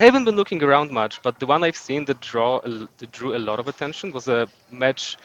I 0.00 0.04
haven't 0.04 0.24
been 0.24 0.36
looking 0.36 0.62
around 0.62 0.92
much, 0.92 1.20
but 1.22 1.40
the 1.40 1.46
one 1.46 1.64
I've 1.64 1.76
seen 1.76 2.04
that 2.04 2.20
draw 2.20 2.60
that 2.60 3.10
drew 3.10 3.34
a 3.36 3.38
lot 3.38 3.58
of 3.58 3.66
attention 3.66 4.12
was 4.12 4.28
a 4.28 4.46
match, 4.70 5.16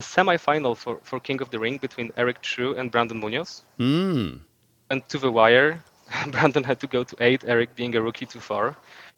semi-final 0.00 0.74
for, 0.74 1.00
for 1.02 1.20
King 1.20 1.42
of 1.42 1.50
the 1.50 1.58
Ring 1.58 1.76
between 1.76 2.10
Eric 2.16 2.40
Chu 2.40 2.74
and 2.76 2.90
Brandon 2.90 3.20
Munoz. 3.20 3.62
Hmm. 3.76 4.36
And 4.88 5.06
to 5.10 5.18
the 5.18 5.30
wire, 5.30 5.82
Brandon 6.28 6.64
had 6.64 6.80
to 6.80 6.86
go 6.86 7.04
to 7.04 7.16
eight. 7.20 7.44
Eric 7.46 7.74
being 7.74 7.94
a 7.94 8.00
rookie 8.00 8.24
too 8.24 8.40
far. 8.40 8.76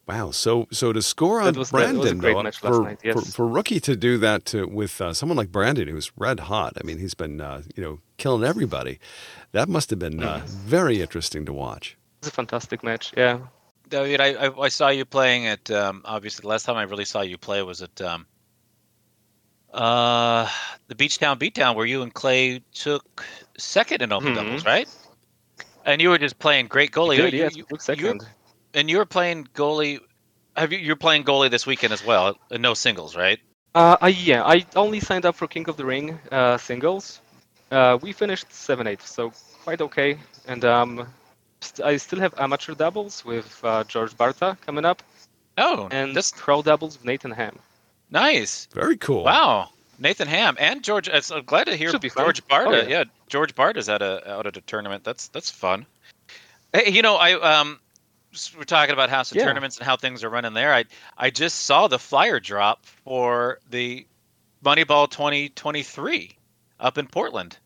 Wow. 0.09 0.31
So 0.31 0.67
so 0.71 0.91
to 0.91 1.01
score 1.01 1.39
on 1.39 1.53
was- 1.53 1.53
that 1.53 1.59
was 1.59 1.69
a 1.69 1.73
Brandon 1.93 2.17
great 2.17 2.33
though, 2.33 2.43
match 2.43 2.63
last 2.63 2.75
for, 2.75 2.83
night, 2.83 2.99
yes. 3.03 3.13
for 3.13 3.31
for 3.31 3.47
rookie 3.47 3.79
to 3.81 3.95
do 3.95 4.17
that 4.17 4.43
to, 4.45 4.65
with 4.67 4.99
uh, 4.99 5.13
someone 5.13 5.37
like 5.37 5.51
Brandon 5.51 5.87
who's 5.87 6.11
red 6.17 6.39
hot. 6.41 6.73
I 6.81 6.83
mean, 6.85 6.97
he's 6.97 7.13
been 7.13 7.39
uh, 7.39 7.61
you 7.75 7.83
know 7.83 7.99
killing 8.17 8.43
everybody. 8.43 8.99
That 9.51 9.69
must 9.69 9.89
have 9.91 9.99
been 9.99 10.21
uh, 10.23 10.41
very 10.47 10.99
interesting 11.01 11.45
to 11.45 11.53
watch. 11.53 11.95
It 12.21 12.25
was 12.25 12.29
a 12.29 12.31
fantastic 12.31 12.83
match. 12.83 13.13
Yeah. 13.15 13.39
David, 13.87 14.19
I, 14.21 14.47
I, 14.47 14.59
I 14.65 14.67
saw 14.69 14.89
you 14.89 15.05
playing 15.05 15.45
at. 15.47 15.69
Um, 15.71 16.01
obviously, 16.05 16.41
the 16.43 16.47
last 16.49 16.65
time 16.65 16.75
I 16.77 16.83
really 16.83 17.05
saw 17.05 17.21
you 17.21 17.37
play 17.37 17.61
was 17.63 17.81
at 17.81 17.99
um, 18.01 18.25
uh, 19.73 20.47
the 20.87 20.95
Beachtown 20.95 21.37
Beatdown, 21.37 21.75
where 21.75 21.85
you 21.85 22.01
and 22.01 22.13
Clay 22.13 22.61
took 22.73 23.25
second 23.57 24.01
in 24.01 24.11
open 24.11 24.33
Mhm. 24.33 24.35
doubles, 24.35 24.65
right? 24.65 24.87
And 25.85 26.01
you 26.01 26.09
were 26.09 26.17
just 26.17 26.37
playing 26.39 26.67
great 26.67 26.91
goalie. 26.91 27.17
Good, 27.17 27.33
You- 27.33 27.39
yes, 27.39 27.55
you- 27.55 27.63
good 27.63 27.75
you- 27.77 27.79
second. 27.79 28.27
And 28.73 28.89
you 28.89 28.97
were 28.97 29.05
playing 29.05 29.47
goalie. 29.53 29.99
Have 30.55 30.71
you? 30.71 30.79
You're 30.79 30.95
playing 30.95 31.23
goalie 31.23 31.49
this 31.49 31.65
weekend 31.65 31.93
as 31.93 32.05
well. 32.05 32.37
uh, 32.51 32.57
No 32.57 32.73
singles, 32.73 33.15
right? 33.15 33.39
Uh, 33.75 33.97
I, 34.01 34.07
yeah, 34.09 34.43
I 34.43 34.65
only 34.75 34.99
signed 34.99 35.25
up 35.25 35.35
for 35.35 35.47
King 35.47 35.69
of 35.69 35.77
the 35.77 35.85
Ring 35.85 36.19
uh, 36.31 36.57
singles. 36.57 37.21
Uh, 37.71 37.97
we 38.01 38.11
finished 38.13 38.51
seven 38.51 38.87
eight, 38.87 39.01
so 39.01 39.31
quite 39.63 39.81
okay. 39.81 40.17
And 40.47 40.65
um, 40.65 41.07
st- 41.61 41.85
I 41.85 41.97
still 41.97 42.19
have 42.19 42.33
amateur 42.39 42.73
doubles 42.73 43.23
with 43.23 43.59
uh, 43.63 43.83
George 43.83 44.17
Barta 44.17 44.59
coming 44.61 44.85
up, 44.85 45.03
Oh, 45.57 45.87
and 45.91 46.15
that's 46.15 46.31
pro 46.35 46.61
doubles 46.63 46.97
with 46.97 47.05
Nathan 47.05 47.31
Ham. 47.31 47.57
nice. 48.09 48.67
Very 48.73 48.97
cool. 48.97 49.23
Wow. 49.23 49.69
Nathan 49.99 50.27
Ham 50.29 50.55
and 50.59 50.81
George. 50.83 51.09
uh, 51.09 51.21
I'm 51.31 51.43
glad 51.43 51.65
to 51.65 51.75
hear 51.75 51.91
Should 51.91 52.01
be 52.01 52.09
fun. 52.09 52.23
George 52.25 52.47
Barta. 52.47 52.67
Oh, 52.67 52.71
yeah. 52.71 52.87
yeah. 52.87 53.03
George 53.27 53.53
Barta's 53.53 53.87
at 53.89 54.01
a 54.01 54.31
out 54.31 54.47
at 54.47 54.57
a 54.57 54.61
tournament. 54.61 55.03
That's 55.03 55.27
that's 55.27 55.51
fun. 55.51 55.85
Hey, 56.73 56.89
you 56.91 57.01
know, 57.03 57.17
I 57.17 57.33
um, 57.33 57.73
s- 57.75 57.79
we're 58.57 58.63
talking 58.63 58.93
about 58.93 59.09
House 59.09 59.31
of 59.31 59.37
Yeah. 59.37 59.45
Tournaments 59.45 59.77
and 59.77 59.85
how 59.85 59.97
things 59.97 60.23
are 60.23 60.29
running 60.29 60.53
there. 60.53 60.73
I 60.73 60.85
I 61.17 61.29
just 61.29 61.63
saw 61.63 61.87
the 61.87 61.99
flyer 61.99 62.39
drop 62.39 62.85
for 62.85 63.59
the 63.69 64.05
Moneyball 64.63 65.09
2023 65.09 66.37
up 66.79 66.97
in 66.97 67.07
Portland. 67.07 67.57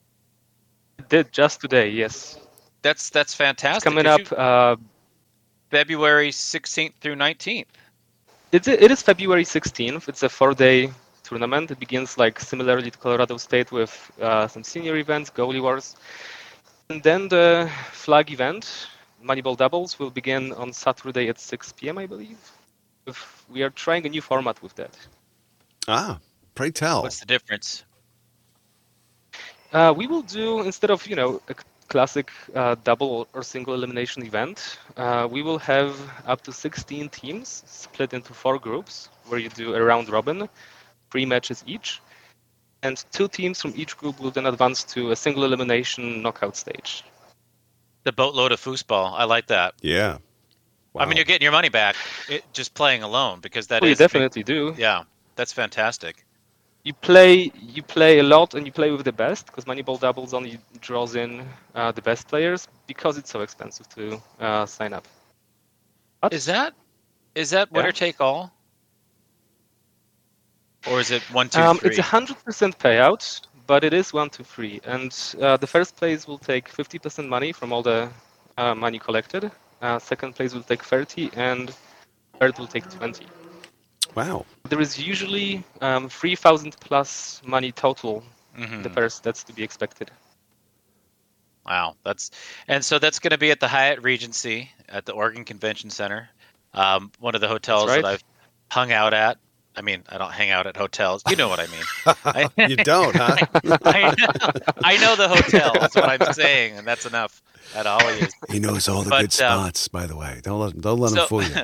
Did 1.09 1.31
just 1.31 1.61
today, 1.61 1.89
yes. 1.89 2.39
That's 2.81 3.09
that's 3.09 3.33
fantastic. 3.33 3.77
It's 3.77 3.83
coming 3.83 4.05
If 4.05 4.31
up. 4.33 4.39
Uh, 4.39 4.75
February 5.69 6.29
16th 6.29 6.93
through 7.01 7.15
19th. 7.15 7.65
It, 8.51 8.67
it 8.67 8.91
is 8.91 9.01
February 9.01 9.43
16th. 9.43 10.07
It's 10.07 10.21
a 10.21 10.29
four-day 10.29 10.91
tournament. 11.23 11.71
It 11.71 11.79
begins 11.79 12.15
like 12.15 12.39
similarly 12.39 12.91
to 12.91 12.97
Colorado 12.99 13.37
State 13.37 13.71
with 13.71 14.11
uh, 14.21 14.47
some 14.47 14.63
senior 14.63 14.95
events, 14.97 15.31
goalie 15.31 15.61
wars, 15.61 15.95
and 16.89 17.01
then 17.01 17.27
the 17.27 17.71
flag 17.91 18.31
event, 18.31 18.87
Moneyball 19.23 19.57
Doubles, 19.57 19.97
will 19.99 20.09
begin 20.09 20.53
on 20.53 20.73
Saturday 20.73 21.29
at 21.29 21.39
6 21.39 21.73
p.m. 21.73 21.97
I 21.97 22.05
believe. 22.05 22.37
If 23.05 23.45
we 23.49 23.63
are 23.63 23.69
trying 23.69 24.05
a 24.05 24.09
new 24.09 24.21
format 24.21 24.61
with 24.61 24.75
that. 24.75 24.97
Ah, 25.87 26.19
pray 26.55 26.71
tell. 26.71 27.03
What's 27.03 27.19
the 27.19 27.25
difference? 27.25 27.83
Uh, 29.73 29.93
we 29.95 30.07
will 30.07 30.21
do 30.21 30.61
instead 30.61 30.91
of 30.91 31.05
you 31.07 31.15
know 31.15 31.41
a 31.49 31.55
classic 31.87 32.31
uh, 32.55 32.75
double 32.83 33.27
or 33.33 33.43
single 33.43 33.73
elimination 33.73 34.23
event, 34.23 34.79
uh, 34.97 35.27
we 35.29 35.41
will 35.41 35.59
have 35.59 35.99
up 36.25 36.41
to 36.41 36.51
16 36.51 37.09
teams 37.09 37.63
split 37.67 38.13
into 38.13 38.33
four 38.33 38.57
groups 38.57 39.09
where 39.27 39.39
you 39.39 39.49
do 39.49 39.75
a 39.75 39.81
round 39.81 40.09
robin, 40.09 40.47
three 41.11 41.25
matches 41.25 41.63
each, 41.67 42.01
and 42.81 43.03
two 43.11 43.27
teams 43.27 43.61
from 43.61 43.73
each 43.75 43.97
group 43.97 44.19
will 44.19 44.31
then 44.31 44.45
advance 44.45 44.83
to 44.83 45.11
a 45.11 45.15
single 45.15 45.43
elimination 45.43 46.21
knockout 46.21 46.55
stage. 46.55 47.03
The 48.03 48.11
boatload 48.11 48.51
of 48.51 48.59
foosball. 48.59 49.13
I 49.13 49.23
like 49.23 49.47
that. 49.47 49.75
Yeah. 49.81 50.17
I 50.95 51.05
mean, 51.05 51.15
you're 51.17 51.25
getting 51.25 51.41
your 51.41 51.51
money 51.51 51.69
back 51.69 51.95
it, 52.29 52.43
just 52.53 52.73
playing 52.75 53.01
alone 53.01 53.39
because 53.39 53.65
that 53.67 53.77
is 53.77 53.81
Well, 53.81 53.89
you 53.89 53.93
a 53.93 53.97
big- 53.97 53.97
definitely 53.97 54.43
do. 54.43 54.75
yeah, 54.77 55.03
that's 55.35 55.51
fantastic. 55.51 56.23
You 56.83 56.93
play 56.93 57.51
you 57.55 57.81
play 57.81 58.19
a 58.19 58.23
lot 58.23 58.53
and 58.53 58.65
you 58.67 58.71
play 58.71 58.91
with 58.91 59.05
the 59.05 59.11
best 59.13 59.45
because 59.47 59.65
Moneyball 59.65 59.99
Doubles 59.99 60.33
only 60.33 60.59
draws 60.81 61.15
in 61.15 61.47
uh, 61.73 61.91
the 61.93 62.01
best 62.01 62.27
players 62.27 62.67
because 62.87 63.17
it's 63.17 63.31
so 63.31 63.39
expensive 63.41 63.87
to 63.95 64.21
uh, 64.39 64.65
sign 64.65 64.93
up. 64.93 65.07
But- 66.21 66.33
Is 66.33 66.45
that 66.45 66.73
is 67.35 67.49
that 67.51 67.71
winner 67.71 67.87
Yeah. 67.87 67.91
take 67.93 68.21
all, 68.21 68.51
or 70.87 70.99
is 70.99 71.09
it 71.11 71.23
one 71.31 71.49
two 71.49 71.59
Um, 71.61 71.77
three? 71.79 71.89
it's 71.89 71.97
a 71.99 72.03
hundred 72.03 72.37
percent 72.43 72.77
payout, 72.77 73.41
but 73.67 73.83
it 73.83 73.93
is 73.93 74.13
one 74.13 74.29
to 74.31 74.43
three, 74.43 74.81
and 74.85 75.15
uh, 75.41 75.57
the 75.57 75.67
first 75.67 75.95
place 75.95 76.27
will 76.27 76.37
take 76.37 76.69
fifty 76.69 76.99
percent 76.99 77.29
money 77.29 77.51
from 77.51 77.71
all 77.71 77.81
the 77.81 78.09
uh, 78.57 78.75
money 78.75 78.99
collected. 78.99 79.51
Uh, 79.81 79.99
second 79.99 80.35
place 80.35 80.53
will 80.53 80.63
take 80.63 80.83
thirty, 80.83 81.29
and 81.35 81.73
third 82.39 82.57
will 82.57 82.67
take 82.67 82.89
twenty. 82.89 83.25
Wow. 84.15 84.45
There 84.69 84.81
is 84.81 84.99
usually 84.99 85.63
um, 85.81 86.09
three 86.09 86.35
thousand 86.35 86.75
plus 86.79 87.41
money 87.45 87.71
total. 87.71 88.23
Mhm. 88.57 88.83
The 88.83 88.89
first 88.89 89.23
that's 89.23 89.43
to 89.45 89.53
be 89.53 89.63
expected. 89.63 90.11
Wow, 91.65 91.95
that's 92.03 92.31
and 92.67 92.83
so 92.83 92.99
that's 92.99 93.19
going 93.19 93.31
to 93.31 93.37
be 93.37 93.51
at 93.51 93.59
the 93.59 93.67
Hyatt 93.67 94.03
Regency 94.03 94.69
at 94.89 95.05
the 95.05 95.13
Oregon 95.13 95.45
Convention 95.45 95.89
Center, 95.89 96.29
um, 96.73 97.11
one 97.19 97.35
of 97.35 97.41
the 97.41 97.47
hotels 97.47 97.87
right. 97.87 98.01
that 98.01 98.05
I've 98.05 98.23
hung 98.69 98.91
out 98.91 99.13
at. 99.13 99.37
I 99.75 99.81
mean, 99.81 100.03
I 100.09 100.17
don't 100.17 100.31
hang 100.31 100.51
out 100.51 100.67
at 100.67 100.77
hotels. 100.77 101.23
You 101.29 101.35
know 101.35 101.47
what 101.49 101.59
I 101.59 101.67
mean. 101.67 101.83
I, 102.25 102.67
You 102.69 102.77
don't, 102.77 103.15
huh? 103.15 103.35
I, 103.85 104.01
know, 104.17 104.51
I 104.83 104.97
know 104.97 105.15
the 105.15 105.27
hotel. 105.27 105.73
That's 105.73 105.95
what 105.95 106.09
I'm 106.09 106.33
saying, 106.33 106.77
and 106.77 106.87
that's 106.87 107.05
enough. 107.05 107.41
At 107.75 107.87
all 107.87 108.07
he 108.07 108.19
is. 108.19 108.35
He 108.51 108.59
knows 108.59 108.87
all 108.87 109.01
the 109.01 109.09
But, 109.09 109.21
good 109.21 109.41
um, 109.41 109.61
spots, 109.61 109.87
by 109.87 110.05
the 110.05 110.15
way. 110.15 110.39
Don't 110.43 110.59
let, 110.59 110.79
don't 110.79 110.99
let 110.99 111.13
him 111.13 111.27
fool 111.27 111.41
you. 111.43 111.55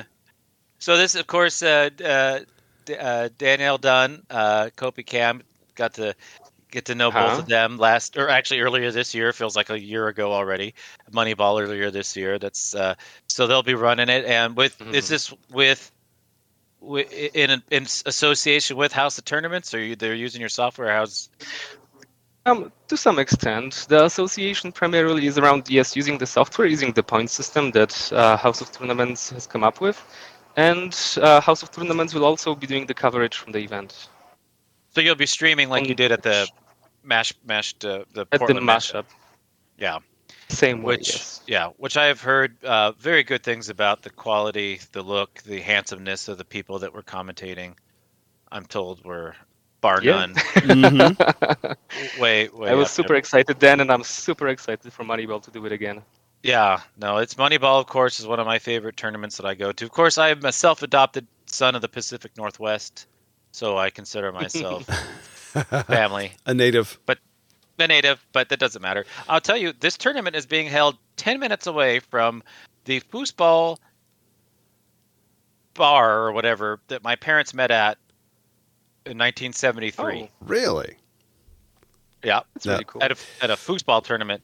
So 0.80 0.96
this, 0.96 1.14
of 1.14 1.26
course, 1.26 1.62
uh, 1.62 1.90
uh, 2.04 2.40
D- 2.84 2.96
uh, 2.96 3.28
Danielle 3.38 3.78
Dunn, 3.78 4.22
uh, 4.28 4.70
Kopi 4.76 5.06
Cam, 5.06 5.42
got 5.76 5.94
to 5.94 6.16
get 6.72 6.86
to 6.86 6.94
know 6.94 7.10
both 7.10 7.38
of 7.38 7.46
them 7.46 7.76
last, 7.78 8.16
or 8.16 8.28
actually 8.28 8.60
earlier 8.60 8.90
this 8.90 9.14
year. 9.14 9.32
Feels 9.32 9.54
like 9.54 9.70
a 9.70 9.78
year 9.78 10.08
ago 10.08 10.32
already. 10.32 10.74
Moneyball 11.12 11.62
earlier 11.62 11.90
this 11.90 12.16
year. 12.16 12.38
That's 12.38 12.74
uh, 12.74 12.94
so 13.28 13.46
they'll 13.46 13.62
be 13.62 13.74
running 13.74 14.08
it, 14.08 14.24
and 14.24 14.56
with 14.56 14.80
is 14.92 15.04
Mhm. 15.04 15.08
this 15.08 15.30
with, 15.30 15.38
with 15.52 15.92
in 16.82 17.62
in 17.70 17.82
association 18.06 18.76
with 18.76 18.92
House 18.92 19.18
of 19.18 19.24
Tournaments, 19.24 19.74
or 19.74 19.80
you, 19.80 19.96
they're 19.96 20.14
using 20.14 20.40
your 20.40 20.48
software? 20.48 20.92
How's 20.92 21.28
Um, 22.46 22.72
to 22.88 22.96
some 22.96 23.18
extent, 23.18 23.86
the 23.88 24.04
association 24.04 24.72
primarily 24.72 25.26
is 25.26 25.36
around 25.36 25.68
yes, 25.68 25.94
using 25.94 26.18
the 26.18 26.26
software, 26.26 26.66
using 26.66 26.92
the 26.94 27.02
point 27.02 27.30
system 27.30 27.70
that 27.72 27.92
uh, 28.12 28.36
House 28.36 28.60
of 28.62 28.72
Tournaments 28.72 29.30
has 29.30 29.46
come 29.46 29.62
up 29.62 29.80
with, 29.80 29.98
and 30.56 30.96
uh, 31.20 31.40
House 31.40 31.62
of 31.62 31.70
Tournaments 31.70 32.14
will 32.14 32.24
also 32.24 32.54
be 32.54 32.66
doing 32.66 32.86
the 32.86 32.94
coverage 32.94 33.36
from 33.36 33.52
the 33.52 33.58
event 33.58 34.08
so 34.90 35.00
you'll 35.00 35.14
be 35.14 35.26
streaming 35.26 35.68
like 35.68 35.86
you 35.86 35.94
did 35.94 36.12
at 36.12 36.22
the 36.22 36.48
mash 37.02 37.32
mashed 37.44 37.84
uh, 37.84 38.04
the 38.12 38.22
at 38.22 38.30
the 38.30 38.38
Portland 38.38 38.66
mashup. 38.66 39.04
Yeah. 39.78 39.98
Same 40.50 40.82
way, 40.82 40.96
which 40.96 41.08
yes. 41.10 41.40
yeah 41.46 41.68
which 41.78 41.96
i 41.96 42.06
have 42.06 42.20
heard 42.20 42.62
uh, 42.64 42.92
very 42.92 43.22
good 43.22 43.42
things 43.42 43.68
about 43.68 44.02
the 44.02 44.10
quality 44.10 44.80
the 44.92 45.02
look 45.02 45.42
the 45.44 45.60
handsomeness 45.60 46.28
of 46.28 46.38
the 46.38 46.44
people 46.44 46.78
that 46.80 46.92
were 46.92 47.02
commentating 47.02 47.74
i'm 48.52 48.66
told 48.66 49.04
were 49.04 49.34
bar 49.80 50.00
Yeah. 50.02 50.16
none 50.26 50.34
Mhm. 50.64 51.76
way 52.20 52.48
way 52.48 52.70
I 52.70 52.74
was 52.74 52.90
super 52.90 53.08
there. 53.08 53.16
excited 53.16 53.60
then, 53.60 53.80
and 53.80 53.90
I'm 53.90 54.02
super 54.04 54.48
excited 54.48 54.92
for 54.92 55.04
Moneyball 55.04 55.42
to 55.44 55.50
do 55.50 55.64
it 55.66 55.72
again. 55.72 56.02
yeah 56.42 56.80
no 56.98 57.18
it's 57.18 57.34
moneyball 57.34 57.78
of 57.80 57.86
course 57.86 58.18
is 58.20 58.26
one 58.26 58.40
of 58.40 58.46
my 58.46 58.58
favorite 58.58 58.96
tournaments 58.96 59.36
that 59.36 59.46
i 59.46 59.54
go 59.54 59.72
to 59.72 59.84
of 59.84 59.90
course 59.92 60.16
i 60.18 60.28
am 60.30 60.44
a 60.44 60.52
self-adopted 60.52 61.26
son 61.46 61.74
of 61.74 61.82
the 61.82 61.88
pacific 61.88 62.32
northwest 62.36 63.06
so 63.52 63.76
i 63.78 63.90
consider 63.90 64.32
myself 64.42 64.84
family 65.86 66.32
A 66.46 66.54
native. 66.54 66.98
The 67.80 67.88
native, 67.88 68.24
but 68.32 68.48
that 68.50 68.58
doesn't 68.60 68.82
matter. 68.82 69.04
I'll 69.28 69.40
tell 69.40 69.56
you, 69.56 69.72
this 69.80 69.96
tournament 69.96 70.36
is 70.36 70.46
being 70.46 70.66
held 70.68 70.96
10 71.16 71.40
minutes 71.40 71.66
away 71.66 71.98
from 72.00 72.42
the 72.84 73.00
foosball 73.00 73.78
bar 75.74 76.20
or 76.26 76.32
whatever 76.32 76.80
that 76.88 77.02
my 77.02 77.16
parents 77.16 77.54
met 77.54 77.70
at 77.70 77.98
in 79.06 79.16
1973. 79.18 80.22
Oh, 80.22 80.28
Really? 80.40 80.96
Yeah, 82.22 82.40
that's 82.54 82.66
Yeah. 82.66 82.72
really 82.72 82.84
cool. 82.84 83.02
at 83.02 83.12
a 83.12 83.16
at 83.40 83.50
a 83.50 83.54
foosball 83.54 84.04
tournament, 84.04 84.42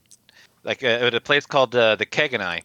like 0.64 0.82
uh, 0.82 0.86
at 0.86 1.14
a 1.14 1.20
place 1.20 1.44
called 1.44 1.76
uh, 1.76 1.94
the 1.96 2.06
Keg 2.06 2.32
and 2.32 2.42
I. 2.42 2.62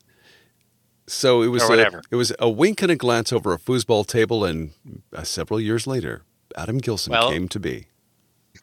So 1.08 1.42
it 1.42 1.48
was 1.48 1.64
Or 1.64 1.66
a, 1.66 1.70
whatever. 1.70 2.02
it 2.10 2.16
was 2.16 2.32
a 2.40 2.50
wink 2.50 2.82
and 2.82 2.90
a 2.92 2.96
glance 2.96 3.34
over 3.34 3.52
a 3.52 3.58
foosball 3.58 4.08
table, 4.08 4.46
and 4.46 4.72
uh, 5.14 5.24
several 5.24 5.60
years 5.60 5.86
later, 5.86 6.24
Adam 6.56 6.78
Gilson 6.78 7.12
Well- 7.12 7.30
came 7.30 7.50
to 7.50 7.60
be. 7.60 7.88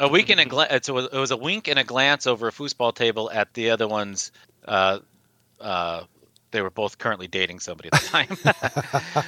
A 0.01 0.09
wink 0.09 0.31
and 0.31 0.41
a 0.41 0.45
glance. 0.45 0.89
It 0.89 0.93
was, 0.93 1.07
it 1.13 1.19
was 1.19 1.31
a 1.31 1.37
wink 1.37 1.69
and 1.69 1.79
a 1.79 1.85
glance 1.85 2.27
over 2.27 2.49
a 2.49 2.53
foosball 2.53 2.95
table 2.95 3.31
at 3.31 3.53
the 3.55 3.71
other 3.71 3.89
ones. 3.89 4.33
Uh, 4.67 5.01
uh, 5.61 6.05
they 6.51 6.63
were 6.63 6.71
both 6.71 6.99
currently 6.99 7.27
dating 7.27 7.61
somebody 7.61 7.91
at 7.93 8.01
the 8.01 8.07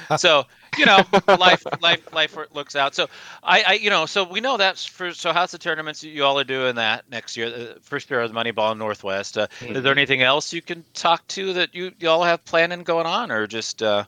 time. 0.07 0.17
so 0.17 0.45
you 0.77 0.85
know, 0.85 1.03
life, 1.27 1.65
life, 1.81 2.13
life 2.13 2.37
looks 2.53 2.75
out. 2.75 2.95
So 2.95 3.09
I, 3.43 3.63
I, 3.67 3.73
you 3.73 3.89
know, 3.89 4.05
so 4.05 4.23
we 4.23 4.39
know 4.39 4.57
that's 4.57 4.85
for 4.85 5.13
so 5.13 5.33
how's 5.33 5.51
the 5.51 5.57
Tournaments. 5.57 6.03
You 6.03 6.23
all 6.23 6.39
are 6.39 6.45
doing 6.45 6.75
that 6.75 7.09
next 7.09 7.35
year. 7.37 7.47
Uh, 7.47 7.79
first 7.81 8.09
year 8.09 8.21
of 8.21 8.33
the 8.33 8.39
Moneyball 8.39 8.77
Northwest. 8.77 9.37
Uh, 9.37 9.47
Is 9.61 9.83
there 9.83 9.91
anything 9.91 10.21
else 10.21 10.53
you 10.53 10.61
can 10.61 10.83
talk 10.93 11.27
to 11.29 11.53
that 11.53 11.75
you 11.75 11.91
you 11.99 12.09
all 12.09 12.23
have 12.23 12.43
planning 12.45 12.83
going 12.83 13.05
on, 13.05 13.31
or 13.31 13.47
just 13.47 13.83
uh, 13.83 14.05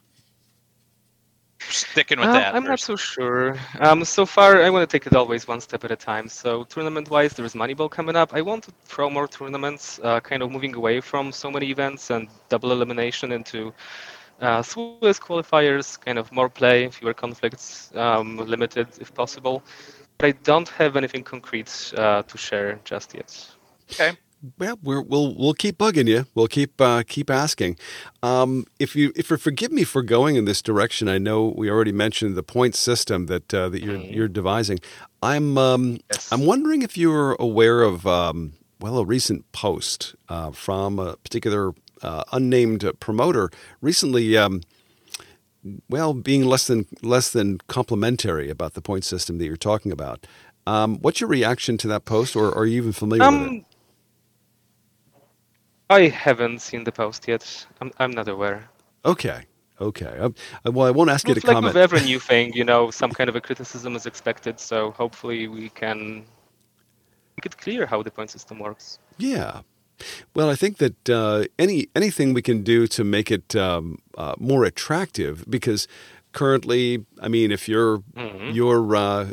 sticking 1.70 2.18
with 2.18 2.28
Um, 2.28 2.34
that? 2.34 2.54
I'm 2.54 2.64
not 2.64 2.80
so 2.80 2.96
sure. 2.96 3.56
Um, 3.80 4.04
so 4.04 4.24
far, 4.26 4.62
I 4.62 4.70
want 4.70 4.88
to 4.88 4.92
take 4.98 5.06
it 5.06 5.14
always 5.14 5.46
one 5.48 5.60
step 5.60 5.84
at 5.84 5.90
a 5.90 5.96
time. 5.96 6.28
So 6.28 6.64
tournament-wise, 6.64 7.34
there 7.34 7.44
is 7.44 7.54
Moneyball 7.54 7.90
coming 7.90 8.16
up. 8.16 8.34
I 8.34 8.40
want 8.40 8.64
to 8.64 8.72
throw 8.84 9.10
more 9.10 9.26
tournaments, 9.28 10.00
uh, 10.02 10.20
kind 10.20 10.42
of 10.42 10.50
moving 10.50 10.74
away 10.74 11.00
from 11.00 11.32
so 11.32 11.50
many 11.50 11.70
events 11.70 12.10
and 12.10 12.28
double 12.48 12.72
elimination 12.72 13.32
into 13.32 13.72
uh, 14.40 14.62
Swiss 14.62 15.18
qualifiers, 15.18 16.00
kind 16.00 16.18
of 16.18 16.30
more 16.32 16.48
play, 16.48 16.88
fewer 16.88 17.14
conflicts, 17.14 17.90
um, 17.94 18.36
limited 18.36 18.88
if 19.00 19.14
possible. 19.14 19.62
But 20.18 20.26
I 20.26 20.32
don't 20.42 20.68
have 20.68 20.96
anything 20.96 21.24
concrete 21.24 21.92
uh, 21.96 22.22
to 22.22 22.38
share 22.38 22.78
just 22.84 23.14
yet. 23.14 23.48
Okay. 23.92 24.16
Well, 24.58 24.78
we're, 24.82 25.00
we'll 25.00 25.34
we'll 25.34 25.54
keep 25.54 25.78
bugging 25.78 26.06
you. 26.06 26.26
We'll 26.34 26.48
keep 26.48 26.80
uh, 26.80 27.02
keep 27.06 27.30
asking. 27.30 27.78
Um, 28.22 28.66
if 28.78 28.94
you 28.94 29.12
if 29.16 29.30
you 29.30 29.36
forgive 29.36 29.72
me 29.72 29.84
for 29.84 30.02
going 30.02 30.36
in 30.36 30.44
this 30.44 30.60
direction, 30.60 31.08
I 31.08 31.18
know 31.18 31.54
we 31.56 31.70
already 31.70 31.92
mentioned 31.92 32.34
the 32.34 32.42
point 32.42 32.74
system 32.74 33.26
that 33.26 33.54
uh, 33.54 33.68
that 33.70 33.82
you're 33.82 33.96
you're 33.96 34.28
devising. 34.28 34.80
I'm 35.22 35.56
um, 35.56 35.98
Yes. 36.10 36.30
I'm 36.32 36.44
wondering 36.44 36.82
if 36.82 36.98
you're 36.98 37.36
aware 37.40 37.82
of 37.82 38.06
um, 38.06 38.54
well 38.80 38.98
a 38.98 39.04
recent 39.04 39.50
post 39.52 40.14
uh, 40.28 40.50
from 40.50 40.98
a 40.98 41.16
particular 41.16 41.72
uh, 42.02 42.24
unnamed 42.32 42.90
promoter 43.00 43.50
recently. 43.80 44.36
Um, 44.36 44.60
well, 45.88 46.12
being 46.12 46.44
less 46.44 46.66
than 46.66 46.86
less 47.02 47.30
than 47.30 47.58
complimentary 47.68 48.50
about 48.50 48.74
the 48.74 48.82
point 48.82 49.04
system 49.04 49.38
that 49.38 49.46
you're 49.46 49.56
talking 49.56 49.90
about. 49.92 50.26
Um, 50.66 50.98
what's 51.00 51.20
your 51.20 51.28
reaction 51.28 51.78
to 51.78 51.88
that 51.88 52.04
post, 52.04 52.36
or 52.36 52.54
are 52.56 52.66
you 52.66 52.76
even 52.78 52.92
familiar 52.92 53.30
with 53.30 53.52
it? 53.52 53.64
I 55.90 56.08
haven't 56.08 56.60
seen 56.60 56.84
the 56.84 56.92
post 56.92 57.28
yet. 57.28 57.66
I'm 57.80 57.92
I'm 57.98 58.10
not 58.10 58.28
aware. 58.28 58.68
Okay, 59.04 59.44
okay. 59.80 60.18
Um, 60.18 60.34
uh, 60.66 60.72
well, 60.72 60.86
I 60.86 60.90
won't 60.90 61.10
ask 61.10 61.28
you 61.28 61.34
to 61.34 61.38
It's 61.38 61.46
like 61.46 61.54
comment. 61.54 61.74
with 61.74 61.82
every 61.82 62.00
new 62.00 62.18
thing, 62.18 62.52
you 62.54 62.64
know, 62.64 62.90
some 62.90 63.10
kind 63.10 63.28
of 63.28 63.36
a 63.36 63.40
criticism 63.40 63.94
is 63.96 64.06
expected. 64.06 64.58
So 64.60 64.92
hopefully 64.92 65.46
we 65.48 65.68
can 65.68 66.24
make 67.36 67.46
it 67.46 67.58
clear 67.58 67.86
how 67.86 68.02
the 68.02 68.10
point 68.10 68.30
system 68.30 68.58
works. 68.58 68.98
Yeah. 69.18 69.60
Well, 70.34 70.50
I 70.50 70.56
think 70.56 70.78
that 70.78 71.08
uh, 71.08 71.44
any 71.58 71.88
anything 71.94 72.34
we 72.34 72.42
can 72.42 72.62
do 72.62 72.86
to 72.88 73.04
make 73.04 73.30
it 73.30 73.54
um, 73.54 73.98
uh, 74.18 74.34
more 74.38 74.64
attractive, 74.64 75.44
because 75.48 75.86
currently, 76.32 77.04
I 77.20 77.28
mean, 77.28 77.52
if 77.52 77.68
you're 77.68 78.02
you're 78.52 78.96
uh, 78.96 79.32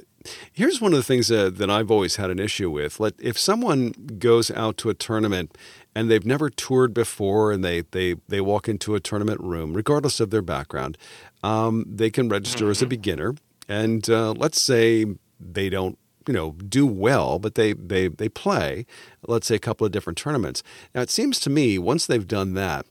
here's 0.52 0.82
one 0.82 0.94
of 0.94 0.98
the 0.98 1.04
things 1.04 1.28
that, 1.28 1.58
that 1.58 1.70
I've 1.70 1.92
always 1.92 2.16
had 2.16 2.30
an 2.30 2.40
issue 2.40 2.70
with. 2.70 3.00
Let 3.00 3.14
if 3.20 3.38
someone 3.38 3.92
goes 4.20 4.52
out 4.52 4.78
to 4.78 4.90
a 4.90 4.94
tournament 4.94 5.58
and 5.96 6.10
they've 6.10 6.26
never 6.26 6.50
toured 6.50 6.94
before, 6.94 7.52
and 7.52 7.64
they 7.64 7.82
they 7.92 8.16
they 8.28 8.42
walk 8.42 8.70
into 8.70 8.96
a 8.96 9.00
tournament 9.00 9.42
room, 9.42 9.74
regardless 9.74 10.20
of 10.20 10.30
their 10.30 10.42
background, 10.42 10.98
um, 11.44 11.86
they 11.88 12.10
can 12.10 12.30
register 12.30 12.70
as 12.70 12.82
a 12.82 12.88
beginner, 12.88 13.36
and 13.68 14.10
uh, 14.10 14.32
let's 14.32 14.62
say 14.62 15.06
they 15.40 15.70
don't 15.70 15.98
you 16.28 16.34
know 16.34 16.52
do 16.52 16.86
well 16.86 17.40
but 17.40 17.56
they 17.56 17.74
they 17.74 18.08
they 18.08 18.30
play 18.30 18.86
let's 19.28 19.48
say 19.48 19.56
a 19.56 19.60
couple 19.60 19.86
of 19.86 19.92
different 19.92 20.18
tournaments. 20.18 20.64
Now 20.94 21.02
it 21.02 21.10
seems 21.10 21.40
to 21.42 21.50
me 21.50 21.78
once 21.78 22.06
they've 22.06 22.28
done 22.28 22.54
that 22.54 22.86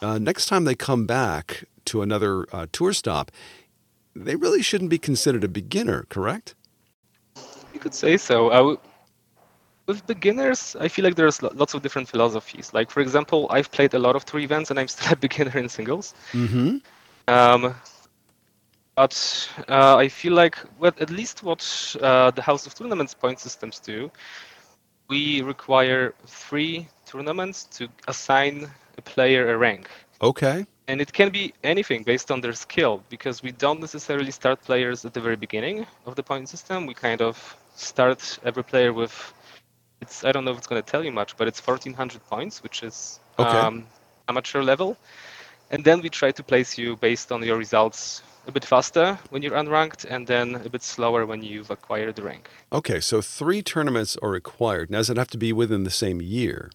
uh, 0.00 0.18
next 0.18 0.46
time 0.46 0.64
they 0.64 0.74
come 0.74 1.06
back 1.06 1.64
to 1.86 2.02
another 2.02 2.46
uh, 2.52 2.66
tour 2.72 2.92
stop 2.92 3.30
they 4.14 4.36
really 4.36 4.62
shouldn't 4.62 4.90
be 4.90 4.98
considered 4.98 5.44
a 5.44 5.48
beginner 5.48 6.06
correct 6.08 6.54
You 7.78 7.82
could 7.82 7.94
say 7.94 8.16
so. 8.16 8.80
With 9.86 10.04
beginners, 10.08 10.74
I 10.80 10.88
feel 10.88 11.04
like 11.04 11.14
there's 11.14 11.40
lots 11.42 11.74
of 11.74 11.80
different 11.80 12.08
philosophies. 12.08 12.74
Like, 12.74 12.90
for 12.90 13.00
example, 13.00 13.46
I've 13.50 13.70
played 13.70 13.94
a 13.94 14.00
lot 14.00 14.16
of 14.16 14.24
tour 14.24 14.40
events 14.40 14.70
and 14.70 14.80
I'm 14.80 14.88
still 14.96 15.12
a 15.12 15.16
beginner 15.16 15.56
in 15.56 15.68
singles. 15.68 16.12
mm-hmm 16.32 16.78
Um, 17.28 17.74
but 18.96 19.14
uh, 19.68 19.96
I 19.96 20.08
feel 20.08 20.32
like, 20.32 20.56
well, 20.80 20.92
at 20.98 21.10
least 21.10 21.44
what 21.44 21.62
uh, 22.02 22.32
the 22.32 22.42
House 22.42 22.66
of 22.66 22.74
Tournaments 22.74 23.14
point 23.14 23.38
systems 23.38 23.78
do, 23.78 24.10
we 25.08 25.40
require 25.42 26.14
three 26.26 26.88
tournaments 27.06 27.62
to 27.76 27.88
assign 28.08 28.68
a 28.98 29.02
player 29.02 29.54
a 29.54 29.56
rank. 29.56 29.88
okay 30.20 30.66
And 30.88 31.00
it 31.00 31.12
can 31.12 31.30
be 31.30 31.54
anything 31.62 32.02
based 32.02 32.32
on 32.32 32.40
their 32.40 32.54
skill 32.54 33.04
because 33.08 33.40
we 33.46 33.52
don't 33.52 33.80
necessarily 33.80 34.32
start 34.32 34.64
players 34.64 35.04
at 35.04 35.14
the 35.14 35.20
very 35.20 35.36
beginning 35.36 35.86
of 36.06 36.16
the 36.16 36.24
point 36.24 36.48
system. 36.48 36.86
We 36.86 36.94
kind 36.94 37.22
of 37.22 37.36
start 37.78 38.38
every 38.44 38.64
player 38.64 38.92
with 38.92 39.14
it's 40.00 40.24
I 40.24 40.32
don't 40.32 40.44
know 40.44 40.52
if 40.52 40.58
it's 40.58 40.66
going 40.66 40.82
to 40.82 40.90
tell 40.90 41.04
you 41.04 41.12
much, 41.12 41.36
but 41.36 41.48
it's 41.48 41.60
1400 41.66 42.24
points, 42.26 42.62
which 42.62 42.82
is 42.82 43.20
Okay. 43.38 43.58
um, 43.58 43.84
amateur 44.28 44.62
level. 44.62 44.96
And 45.70 45.84
then 45.84 46.00
we 46.00 46.08
try 46.08 46.30
to 46.32 46.42
place 46.42 46.78
you 46.78 46.96
based 46.96 47.30
on 47.32 47.42
your 47.42 47.56
results 47.56 48.22
a 48.46 48.52
bit 48.52 48.64
faster 48.64 49.18
when 49.30 49.42
you're 49.42 49.52
unranked 49.56 50.06
and 50.08 50.26
then 50.26 50.54
a 50.64 50.70
bit 50.70 50.82
slower 50.82 51.26
when 51.26 51.42
you've 51.42 51.70
acquired 51.70 52.16
the 52.16 52.22
rank. 52.22 52.48
okay 52.72 52.98
so 53.00 53.20
three 53.20 53.60
tournaments 53.62 54.16
are 54.22 54.30
required 54.30 54.90
now 54.90 54.98
does 54.98 55.10
it 55.10 55.18
have 55.18 55.28
to 55.28 55.36
be 55.36 55.52
within 55.52 55.84
the 55.84 55.90
same 55.90 56.22
year 56.22 56.70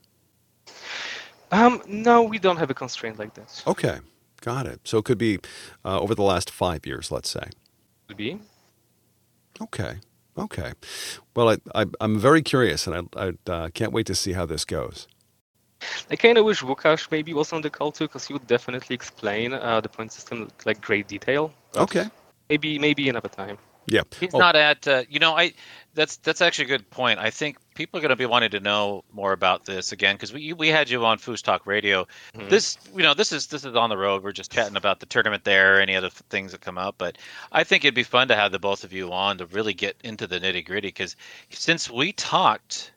Um, 1.51 1.81
no, 1.87 2.21
we 2.23 2.37
don't 2.39 2.57
have 2.57 2.69
a 2.69 2.75
constraint 2.75 3.17
like 3.17 3.33
that. 3.33 3.63
okay 3.65 3.99
got 4.41 4.67
it 4.67 4.81
so 4.83 4.99
it 4.99 5.05
could 5.05 5.17
be 5.17 5.39
uh, 5.83 5.99
over 5.99 6.13
the 6.13 6.21
last 6.21 6.51
five 6.51 6.85
years 6.85 7.11
let's 7.11 7.29
say 7.29 7.49
Could 8.07 8.17
be. 8.17 8.39
okay 9.61 9.95
okay 10.37 10.73
well 11.35 11.49
I, 11.49 11.57
I, 11.75 11.85
i'm 12.01 12.19
very 12.19 12.41
curious 12.41 12.87
and 12.87 13.09
i, 13.15 13.27
I 13.27 13.51
uh, 13.51 13.69
can't 13.73 13.93
wait 13.93 14.07
to 14.07 14.15
see 14.15 14.33
how 14.33 14.45
this 14.45 14.65
goes 14.65 15.07
I 16.09 16.15
kind 16.15 16.37
of 16.37 16.45
wish 16.45 16.61
Łukasz 16.61 17.11
maybe 17.11 17.33
was 17.33 17.53
on 17.53 17.61
the 17.61 17.69
call 17.69 17.91
too, 17.91 18.05
because 18.05 18.27
he 18.27 18.33
would 18.33 18.47
definitely 18.47 18.95
explain 18.95 19.53
uh, 19.53 19.81
the 19.81 19.89
point 19.89 20.11
system 20.13 20.49
like 20.65 20.81
great 20.81 21.07
detail. 21.07 21.53
Okay 21.75 22.09
Maybe 22.49 22.79
maybe 22.79 23.09
another 23.09 23.29
time. 23.29 23.57
yeah 23.87 24.03
He's 24.19 24.33
Oh, 24.33 24.39
not 24.39 24.55
at. 24.55 24.87
Uh, 24.87 25.03
you 25.09 25.19
know, 25.19 25.35
I. 25.35 25.53
That's 25.95 26.17
that's 26.17 26.41
actually 26.41 26.65
a 26.65 26.77
good 26.77 26.89
point. 26.89 27.19
I 27.19 27.29
think 27.29 27.57
people 27.75 27.97
are 27.97 28.01
going 28.01 28.09
to 28.09 28.15
be 28.15 28.25
wanting 28.25 28.51
to 28.51 28.59
know 28.59 29.03
more 29.11 29.33
about 29.33 29.65
this 29.65 29.91
again 29.91 30.15
because 30.15 30.33
we 30.33 30.53
we 30.53 30.69
had 30.69 30.89
you 30.89 31.05
on 31.05 31.17
Foos 31.17 31.41
Talk 31.41 31.65
Radio. 31.65 32.07
Mhm. 32.35 32.49
This 32.49 32.77
you 32.95 33.03
know 33.03 33.13
this 33.13 33.31
is 33.31 33.47
this 33.47 33.65
is 33.65 33.75
on 33.75 33.89
the 33.89 33.97
road. 33.97 34.23
We're 34.23 34.31
just 34.31 34.51
chatting 34.51 34.75
about 34.75 34.99
the 34.99 35.05
tournament 35.05 35.43
there, 35.43 35.81
any 35.81 35.95
other 35.95 36.09
things 36.09 36.51
that 36.51 36.61
come 36.61 36.77
up. 36.77 36.95
But 36.97 37.17
I 37.51 37.63
think 37.63 37.83
it'd 37.83 37.95
be 37.95 38.03
fun 38.03 38.27
to 38.29 38.35
have 38.35 38.51
the 38.51 38.59
both 38.59 38.83
of 38.83 38.93
you 38.93 39.11
on 39.11 39.37
to 39.39 39.45
really 39.47 39.73
get 39.73 39.95
into 40.03 40.27
the 40.27 40.39
nitty 40.39 40.65
gritty 40.65 40.87
because 40.89 41.15
since 41.49 41.89
we 41.89 42.11
talked 42.13 42.91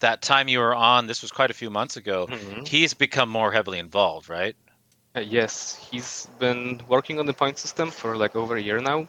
that 0.00 0.22
time 0.22 0.48
you 0.48 0.58
were 0.60 0.74
on, 0.74 1.06
this 1.06 1.22
was 1.22 1.30
quite 1.30 1.50
a 1.50 1.54
few 1.54 1.70
months 1.70 1.96
ago. 1.96 2.26
Mhm. 2.26 2.66
He's 2.66 2.94
become 2.94 3.28
more 3.28 3.52
heavily 3.52 3.78
involved, 3.78 4.28
right? 4.28 4.56
Uh, 5.14 5.20
yes, 5.20 5.76
he's 5.90 6.28
been 6.38 6.80
working 6.88 7.18
on 7.18 7.26
the 7.26 7.34
point 7.34 7.58
system 7.58 7.90
for 7.90 8.16
like 8.16 8.36
over 8.36 8.56
a 8.56 8.62
year 8.62 8.80
now. 8.80 9.08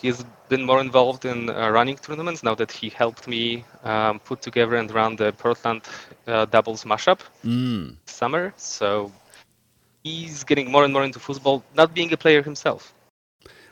He's 0.00 0.24
been 0.48 0.64
more 0.64 0.80
involved 0.80 1.24
in 1.24 1.50
uh, 1.50 1.70
running 1.70 1.96
tournaments 1.96 2.42
now 2.42 2.54
that 2.54 2.70
he 2.70 2.88
helped 2.88 3.26
me 3.26 3.64
um, 3.82 4.20
put 4.20 4.42
together 4.42 4.76
and 4.76 4.90
run 4.92 5.16
the 5.16 5.32
Portland 5.32 5.82
uh, 6.26 6.44
doubles 6.44 6.84
mashup 6.84 7.20
mm. 7.44 7.96
summer. 8.06 8.52
So 8.56 9.10
he's 10.04 10.44
getting 10.44 10.70
more 10.70 10.84
and 10.84 10.92
more 10.92 11.04
into 11.04 11.18
football, 11.18 11.64
not 11.74 11.94
being 11.94 12.12
a 12.12 12.16
player 12.16 12.42
himself. 12.42 12.94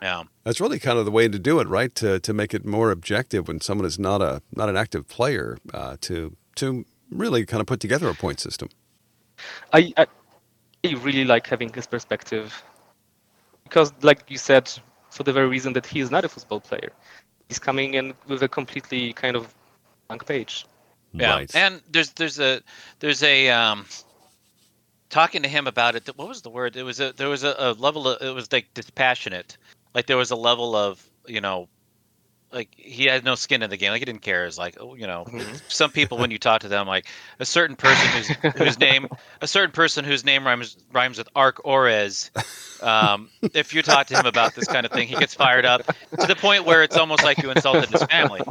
Yeah. 0.01 0.23
That's 0.43 0.59
really 0.59 0.79
kind 0.79 0.99
of 0.99 1.05
the 1.05 1.11
way 1.11 1.27
to 1.27 1.39
do 1.39 1.59
it, 1.59 1.67
right? 1.67 1.93
To 1.95 2.19
to 2.19 2.33
make 2.33 2.53
it 2.53 2.65
more 2.65 2.91
objective 2.91 3.47
when 3.47 3.61
someone 3.61 3.85
is 3.87 3.97
not 3.97 4.21
a 4.21 4.41
not 4.55 4.69
an 4.69 4.77
active 4.77 5.07
player, 5.07 5.57
uh, 5.73 5.95
to 6.01 6.35
to 6.55 6.85
really 7.09 7.45
kind 7.45 7.61
of 7.61 7.67
put 7.67 7.79
together 7.79 8.09
a 8.09 8.13
point 8.13 8.39
system. 8.39 8.69
I, 9.73 9.93
I 9.97 10.05
I 10.85 10.93
really 11.03 11.25
like 11.25 11.47
having 11.47 11.73
his 11.73 11.87
perspective 11.87 12.63
because, 13.63 13.91
like 14.01 14.29
you 14.29 14.37
said, 14.37 14.71
for 15.17 15.23
the 15.23 15.33
very 15.33 15.47
reason 15.47 15.73
that 15.73 15.85
he 15.87 15.99
is 15.99 16.11
not 16.11 16.23
a 16.23 16.29
football 16.29 16.59
player, 16.59 16.91
he's 17.49 17.57
coming 17.57 17.95
in 17.95 18.13
with 18.27 18.43
a 18.43 18.47
completely 18.47 19.13
kind 19.13 19.35
of 19.35 19.51
blank 20.07 20.27
page. 20.27 20.65
Yeah, 21.13 21.33
Right. 21.33 21.55
and 21.55 21.81
there's 21.89 22.11
there's 22.11 22.39
a 22.39 22.61
there's 22.99 23.23
a 23.23 23.49
um, 23.49 23.85
talking 25.09 25.41
to 25.41 25.49
him 25.49 25.65
about 25.65 25.95
it. 25.95 26.07
What 26.15 26.27
was 26.27 26.43
the 26.43 26.51
word? 26.51 26.75
It 26.75 26.83
was 26.83 26.99
a 26.99 27.13
there 27.13 27.29
was 27.29 27.43
a, 27.43 27.55
a 27.57 27.73
level 27.73 28.07
of 28.07 28.21
it 28.21 28.29
was 28.29 28.51
like 28.51 28.67
dispassionate. 28.75 29.57
Like 29.95 30.05
there 30.05 30.17
was 30.17 30.29
a 30.29 30.35
level 30.35 30.75
of 30.75 31.03
you 31.25 31.41
know, 31.41 31.67
like 32.51 32.69
he 32.75 33.05
had 33.05 33.23
no 33.23 33.35
skin 33.35 33.61
in 33.61 33.69
the 33.69 33.77
game. 33.77 33.91
Like 33.91 33.99
he 33.99 34.05
didn't 34.05 34.21
care. 34.21 34.45
It's 34.45 34.57
like 34.57 34.77
oh, 34.79 34.95
you 34.95 35.07
know, 35.07 35.25
some 35.67 35.91
people 35.91 36.17
when 36.17 36.31
you 36.31 36.37
talk 36.37 36.61
to 36.61 36.67
them, 36.67 36.87
like 36.87 37.07
a 37.39 37.45
certain 37.45 37.75
person 37.75 38.09
whose 38.09 38.53
whose 38.55 38.79
name 38.79 39.07
a 39.41 39.47
certain 39.47 39.71
person 39.71 40.05
whose 40.05 40.23
name 40.25 40.45
rhymes 40.45 40.77
rhymes 40.91 41.17
with 41.17 41.29
Arc 41.35 41.57
Orez. 41.63 42.29
Um, 42.81 43.29
if 43.53 43.73
you 43.73 43.81
talk 43.81 44.07
to 44.07 44.15
him 44.15 44.25
about 44.25 44.53
this 44.53 44.67
kind 44.67 44.85
of 44.85 44.91
thing, 44.91 45.07
he 45.07 45.15
gets 45.15 45.33
fired 45.33 45.65
up 45.65 45.81
to 46.19 46.27
the 46.27 46.35
point 46.35 46.65
where 46.65 46.83
it's 46.83 46.95
almost 46.97 47.23
like 47.23 47.41
you 47.41 47.49
insulted 47.49 47.89
his 47.89 48.03
family. 48.03 48.41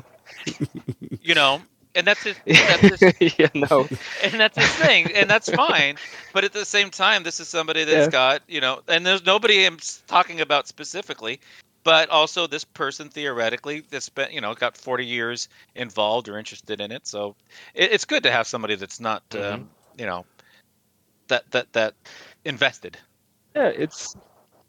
You 1.22 1.34
know, 1.34 1.62
and 1.94 2.06
that's 2.06 2.22
his, 2.24 2.36
that's 2.46 3.02
his 3.02 3.34
yeah, 3.38 3.48
no. 3.54 3.88
and 4.22 4.34
that's 4.34 4.56
his 4.58 4.74
thing, 4.74 5.10
and 5.12 5.28
that's 5.28 5.50
fine. 5.50 5.96
But 6.32 6.44
at 6.44 6.52
the 6.52 6.64
same 6.64 6.90
time, 6.90 7.22
this 7.22 7.40
is 7.40 7.48
somebody 7.48 7.84
that's 7.84 8.06
Yeah. 8.06 8.10
got 8.10 8.42
you 8.48 8.60
know, 8.60 8.80
and 8.88 9.06
there's 9.06 9.24
nobody 9.24 9.64
I'm 9.64 9.78
talking 10.06 10.40
about 10.40 10.68
specifically, 10.68 11.40
but 11.86 12.10
also 12.10 12.48
this 12.48 12.64
person 12.64 13.08
theoretically 13.10 13.84
that 13.90 14.02
spent 14.02 14.32
you 14.32 14.40
know 14.40 14.52
got 14.54 14.76
40 14.76 15.06
years 15.06 15.48
involved 15.76 16.28
or 16.28 16.36
interested 16.36 16.80
in 16.80 16.90
it. 16.90 17.06
So 17.06 17.36
it, 17.74 17.92
it's 17.92 18.04
good 18.04 18.24
to 18.24 18.32
have 18.32 18.48
somebody 18.48 18.74
that's 18.74 18.98
not 18.98 19.22
um, 19.36 19.70
you 19.96 20.04
know 20.04 20.26
that 21.28 21.48
that 21.52 21.72
that 21.74 21.94
invested. 22.44 22.98
Yeah, 23.54 23.68
it's 23.68 24.16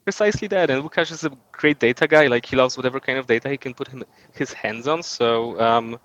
precisely 0.04 0.48
that. 0.50 0.70
And 0.70 0.84
Lukasz 0.84 1.12
is 1.12 1.24
a 1.24 1.32
great 1.52 1.80
data 1.80 2.08
guy. 2.08 2.28
Like 2.28 2.46
he 2.46 2.56
loves 2.56 2.78
whatever 2.78 3.00
kind 3.00 3.18
of 3.18 3.26
data 3.26 3.50
he 3.50 3.58
can 3.58 3.74
put 3.74 3.88
him, 3.88 4.04
his 4.34 4.54
hands 4.54 4.88
on. 4.88 5.02
So 5.02 5.60
um, 5.60 6.00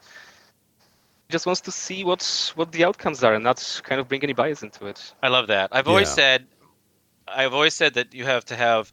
he 1.28 1.32
just 1.32 1.44
wants 1.44 1.60
to 1.60 1.70
see 1.70 2.04
what 2.04 2.52
what 2.54 2.72
the 2.72 2.86
outcomes 2.86 3.22
are 3.22 3.34
and 3.34 3.44
not 3.44 3.82
kind 3.84 4.00
of 4.00 4.08
bring 4.08 4.22
any 4.22 4.32
bias 4.32 4.62
into 4.62 4.86
it. 4.86 5.12
I 5.22 5.28
love 5.28 5.48
that. 5.48 5.68
I've 5.72 5.88
always 5.88 6.08
said, 6.08 6.46
I've 7.28 7.52
always 7.52 7.74
said 7.74 7.94
that 7.94 8.14
you 8.14 8.24
have 8.24 8.46
to 8.46 8.56
have 8.56 8.90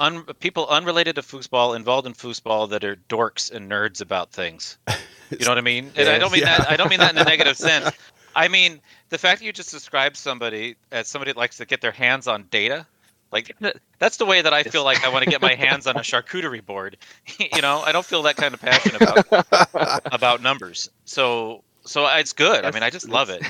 un, 0.00 0.24
people 0.40 0.66
unrelated 0.68 1.14
to 1.14 1.22
foosball 1.22 1.76
involved 1.76 2.06
in 2.08 2.14
foosball 2.14 2.68
that 2.70 2.82
are 2.82 2.96
dorks 2.96 3.52
and 3.52 3.70
nerds 3.70 4.00
about 4.00 4.32
things. 4.32 4.78
You 5.30 5.44
know 5.44 5.52
what 5.52 5.58
I 5.58 5.60
mean? 5.60 5.92
And 5.94 6.08
I 6.08 6.18
don't 6.18 6.32
mean 6.32 6.40
Yeah. 6.40 6.58
that. 6.58 6.68
I 6.72 6.76
don't 6.76 6.90
mean 6.90 6.98
that 6.98 7.12
in 7.12 7.18
a 7.18 7.24
negative 7.24 7.56
sense. 7.70 7.92
I 8.34 8.48
mean 8.48 8.80
the 9.10 9.16
fact 9.18 9.38
that 9.38 9.46
you 9.46 9.52
just 9.52 9.70
described 9.70 10.16
somebody 10.16 10.74
as 10.90 11.06
somebody 11.06 11.30
that 11.30 11.36
likes 11.38 11.58
to 11.58 11.66
get 11.66 11.80
their 11.80 11.92
hands 11.92 12.26
on 12.26 12.46
data. 12.50 12.84
Like 13.30 13.56
that's 14.00 14.16
the 14.16 14.26
way 14.26 14.42
that 14.42 14.52
I 14.52 14.64
feel 14.64 14.82
like 14.82 15.04
I 15.04 15.08
want 15.08 15.22
to 15.22 15.30
get 15.30 15.40
my 15.40 15.54
hands 15.54 15.86
on 15.86 15.96
a 15.96 16.00
charcuterie 16.00 16.66
board. 16.66 16.96
you 17.54 17.62
know, 17.62 17.78
I 17.78 17.92
don't 17.92 18.04
feel 18.04 18.22
that 18.22 18.34
kind 18.34 18.54
of 18.54 18.60
passion 18.60 18.96
about 18.96 20.02
about 20.12 20.42
numbers. 20.42 20.90
So 21.04 21.62
so 21.84 22.08
it's 22.08 22.32
good. 22.32 22.64
I 22.64 22.72
mean, 22.72 22.82
I 22.82 22.90
just 22.90 23.08
love 23.08 23.30
it. 23.30 23.42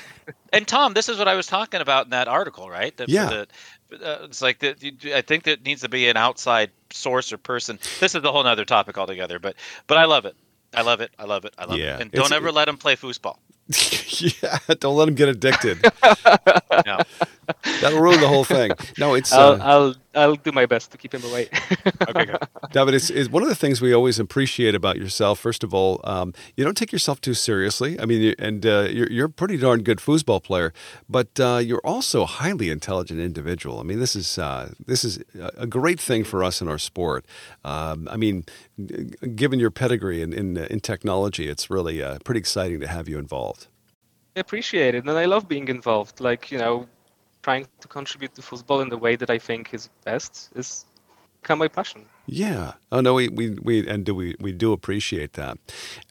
And 0.53 0.69
Tom, 0.69 0.93
this 0.93 1.09
is 1.09 1.17
what 1.19 1.29
I 1.29 1.35
was 1.35 1.47
talking 1.47 1.81
about 1.81 2.05
in 2.05 2.11
that 2.11 2.29
article, 2.29 2.69
right? 2.69 2.95
That, 2.99 3.09
Yeah. 3.09 3.27
that, 3.31 3.49
uh, 3.93 4.19
it's 4.25 4.43
like 4.43 4.61
that. 4.61 4.83
I 5.15 5.23
think 5.23 5.45
that 5.45 5.65
needs 5.65 5.83
to 5.83 5.89
be 5.89 6.09
an 6.09 6.17
outside 6.17 6.71
source 6.91 7.33
or 7.33 7.39
person. 7.39 7.79
This 8.01 8.15
is 8.15 8.23
a 8.25 8.33
whole 8.33 8.47
other 8.47 8.65
topic 8.65 8.99
altogether, 8.99 9.39
but 9.39 9.57
but 9.87 9.99
I 9.99 10.05
love 10.05 10.25
it. 10.25 10.37
I 10.75 10.83
love 10.83 11.01
it. 11.01 11.11
I 11.19 11.25
love 11.25 11.45
it. 11.45 11.55
I 11.59 11.65
love 11.65 11.79
Yeah, 11.79 11.97
it. 11.97 12.01
And 12.03 12.13
don't 12.13 12.33
ever 12.33 12.53
let 12.53 12.69
him 12.69 12.77
play 12.77 12.97
foosball. 12.97 13.37
yeah, 14.43 14.59
don't 14.81 14.97
let 14.97 15.09
him 15.09 15.15
get 15.15 15.29
addicted. 15.29 15.85
No. 16.87 16.99
That'll 17.81 18.01
ruin 18.01 18.21
the 18.21 18.29
whole 18.29 18.45
thing. 18.45 18.73
No, 18.99 19.15
it's 19.15 19.33
I'll, 19.33 19.53
uh, 19.53 19.59
I'll 19.63 19.95
I'll 20.15 20.35
do 20.37 20.53
my 20.53 20.67
best 20.67 20.91
to 20.93 20.99
keep 20.99 21.15
him 21.15 21.23
away. 21.25 21.49
Okay, 22.09 22.25
good. 22.25 22.39
David, 22.73 22.95
it's, 22.95 23.11
it's 23.11 23.29
one 23.31 23.43
of 23.43 23.49
the 23.49 23.55
things 23.55 23.81
we 23.81 23.93
always 23.93 24.19
appreciate 24.19 24.75
about 24.75 24.97
yourself. 24.97 25.39
First 25.39 25.63
of 25.63 25.73
all, 25.73 26.01
um, 26.05 26.33
you 26.57 26.65
don't 26.65 26.77
take 26.77 26.91
yourself 26.93 27.21
too 27.21 27.35
seriously. 27.35 28.01
I 28.01 28.07
mean, 28.07 28.21
you- 28.23 28.35
and 28.39 28.65
uh, 28.67 28.89
you're, 28.91 29.11
you're 29.11 29.27
a 29.27 29.31
pretty 29.31 29.57
darn 29.57 29.83
good 29.83 29.99
foosball 29.99 30.43
player, 30.43 30.73
but 31.09 31.39
uh, 31.39 31.59
you're 31.63 31.81
also 31.85 32.23
a 32.23 32.27
highly 32.27 32.71
intelligent 32.71 33.21
individual. 33.21 33.79
I 33.79 33.83
mean, 33.85 34.01
this 34.01 34.17
is 34.17 34.39
uh, 34.39 34.73
this 34.87 35.05
is 35.05 35.19
a 35.39 35.51
a 35.59 35.67
great 35.67 36.01
thing 36.01 36.25
for 36.25 36.43
us 36.43 36.61
in 36.61 36.69
our 36.69 36.79
sport. 36.79 37.25
Um, 37.65 38.09
I 38.11 38.17
mean, 38.17 38.45
given 39.37 39.61
your 39.61 39.71
pedigree 39.71 40.23
in 40.23 40.33
in, 40.33 40.57
in 40.57 40.81
technology, 40.81 41.49
it's 41.49 41.71
really 41.71 42.03
uh, 42.03 42.19
pretty 42.25 42.41
exciting 42.41 42.81
to 42.81 42.87
have 42.89 43.09
you 43.09 43.19
involved. 43.19 43.69
I 44.37 44.41
appreciate 44.41 44.95
it, 44.95 45.05
and 45.05 45.19
I 45.19 45.25
love 45.25 45.49
being 45.49 45.69
involved. 45.69 46.21
Like 46.21 46.51
you 46.53 46.59
know, 46.59 46.87
trying 47.43 47.67
to 47.81 47.89
contribute 47.89 48.35
to 48.35 48.43
football 48.43 48.81
in 48.81 48.89
the 48.89 48.99
way 48.99 49.17
that 49.17 49.31
I 49.31 49.39
think 49.39 49.75
is 49.75 49.89
best 50.05 50.51
is 50.55 50.87
become 51.43 51.59
my 51.59 51.69
passion. 51.69 52.05
Yeah. 52.27 52.75
Oh 52.93 53.01
no, 53.01 53.15
we 53.15 53.29
we, 53.29 53.51
we 53.51 53.89
and 53.89 54.05
do 54.05 54.15
we 54.15 54.37
we 54.39 54.53
do 54.53 54.73
appreciate 54.73 55.33
that, 55.33 55.59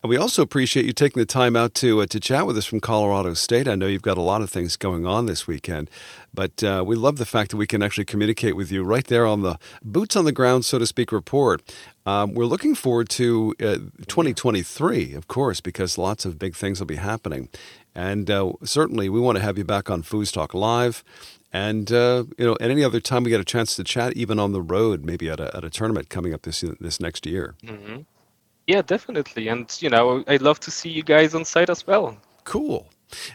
and 0.04 0.10
we 0.10 0.18
also 0.18 0.42
appreciate 0.42 0.86
you 0.86 0.92
taking 0.92 1.20
the 1.22 1.26
time 1.26 1.56
out 1.56 1.74
to 1.76 2.02
uh, 2.02 2.06
to 2.08 2.20
chat 2.20 2.46
with 2.46 2.58
us 2.58 2.66
from 2.66 2.80
Colorado 2.82 3.34
State. 3.36 3.68
I 3.68 3.76
know 3.76 3.88
you've 3.88 4.02
got 4.02 4.18
a 4.18 4.22
lot 4.22 4.42
of 4.42 4.50
things 4.50 4.76
going 4.76 5.06
on 5.06 5.28
this 5.28 5.48
weekend, 5.48 5.90
but 6.34 6.64
uh, 6.64 6.84
we 6.86 6.96
love 6.96 7.18
the 7.18 7.26
fact 7.26 7.52
that 7.52 7.58
we 7.58 7.68
can 7.68 7.84
actually 7.84 8.06
communicate 8.06 8.56
with 8.56 8.72
you 8.72 8.84
right 8.84 9.06
there 9.08 9.26
on 9.26 9.42
the 9.42 9.58
boots 9.84 10.16
on 10.16 10.26
the 10.26 10.32
ground, 10.32 10.66
so 10.66 10.80
to 10.80 10.86
speak, 10.88 11.12
report. 11.12 11.62
Um, 12.06 12.34
we're 12.34 12.46
looking 12.46 12.76
forward 12.76 13.10
to 13.12 13.56
uh, 13.62 13.78
2023, 14.08 15.14
of 15.14 15.28
course, 15.28 15.62
because 15.62 15.98
lots 15.98 16.26
of 16.26 16.40
big 16.40 16.56
things 16.56 16.80
will 16.80 16.88
be 16.88 16.98
happening, 16.98 17.50
and 17.96 18.30
uh, 18.30 18.54
certainly 18.64 19.10
we 19.10 19.20
want 19.20 19.38
to 19.38 19.44
have 19.44 19.58
you 19.58 19.64
back 19.66 19.90
on 19.90 20.04
Foos 20.04 20.34
Talk 20.34 20.54
Live. 20.54 21.04
And 21.54 21.92
uh, 21.92 22.26
you 22.38 22.46
know, 22.46 22.58
at 22.62 22.70
any 22.70 22.84
other 22.84 23.00
time 23.00 23.24
we 23.24 23.32
get 23.32 23.42
a 23.42 23.46
chance 23.46 23.76
to 23.78 23.84
chat, 23.84 24.14
even 24.16 24.40
on 24.40 24.52
the 24.54 24.62
road, 24.62 25.06
maybe 25.06 25.30
at 25.30 25.40
a, 25.40 25.56
at 25.56 25.64
a 25.64 25.70
tournament 25.70 26.10
coming 26.10 26.34
up 26.34 26.44
this 26.44 26.64
this 26.80 27.00
next 27.00 27.26
year. 27.26 27.56
hmm 27.66 28.02
Yeah, 28.68 28.82
definitely, 28.84 29.48
and 29.50 29.68
you 29.82 29.90
know, 29.90 30.24
I'd 30.28 30.42
love 30.42 30.60
to 30.62 30.72
see 30.72 30.90
you 30.90 31.04
guys 31.04 31.36
on 31.36 31.46
site 31.46 31.70
as 31.70 31.86
well. 31.88 32.18
Cool. 32.44 32.88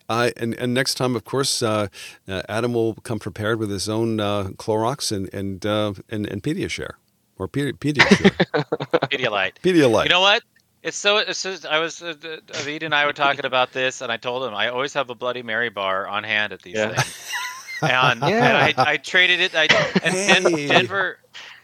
Uh, 0.08 0.30
and 0.36 0.54
and 0.54 0.72
next 0.74 0.94
time, 0.94 1.16
of 1.16 1.24
course, 1.24 1.62
uh, 1.62 1.88
uh, 2.28 2.42
Adam 2.48 2.72
will 2.74 2.94
come 2.94 3.18
prepared 3.18 3.58
with 3.58 3.70
his 3.70 3.88
own 3.88 4.20
uh, 4.20 4.44
Clorox 4.56 5.10
and 5.10 5.32
and 5.34 5.64
uh, 5.66 5.94
and, 6.08 6.26
and 6.26 6.42
Pediashare 6.42 6.92
or 7.38 7.48
Pedi- 7.48 7.72
Pediashare, 7.72 8.30
Pedialyte. 9.10 9.54
Pedialyte. 9.62 10.04
You 10.04 10.10
know 10.10 10.20
what? 10.20 10.42
It's 10.82 10.96
so. 10.96 11.16
It's 11.16 11.42
just, 11.42 11.64
I 11.66 11.78
was. 11.78 12.02
Uh, 12.02 12.14
David 12.46 12.82
and 12.82 12.94
I 12.94 13.06
were 13.06 13.12
talking 13.14 13.46
about 13.46 13.72
this, 13.72 14.02
and 14.02 14.12
I 14.12 14.18
told 14.18 14.46
him 14.46 14.54
I 14.54 14.68
always 14.68 14.92
have 14.94 15.08
a 15.10 15.14
Bloody 15.14 15.42
Mary 15.42 15.70
bar 15.70 16.06
on 16.06 16.24
hand 16.24 16.52
at 16.52 16.62
these 16.62 16.74
Yeah. 16.76 16.94
things. 16.94 17.30
And, 17.82 18.20
Yeah. 18.20 18.66
and 18.68 18.78
I, 18.78 18.92
I 18.92 18.96
traded 18.98 19.40
it. 19.40 19.54
I 19.54 19.64
and 20.02 20.14
Hey. 20.14 20.68
Denver, 20.68 21.18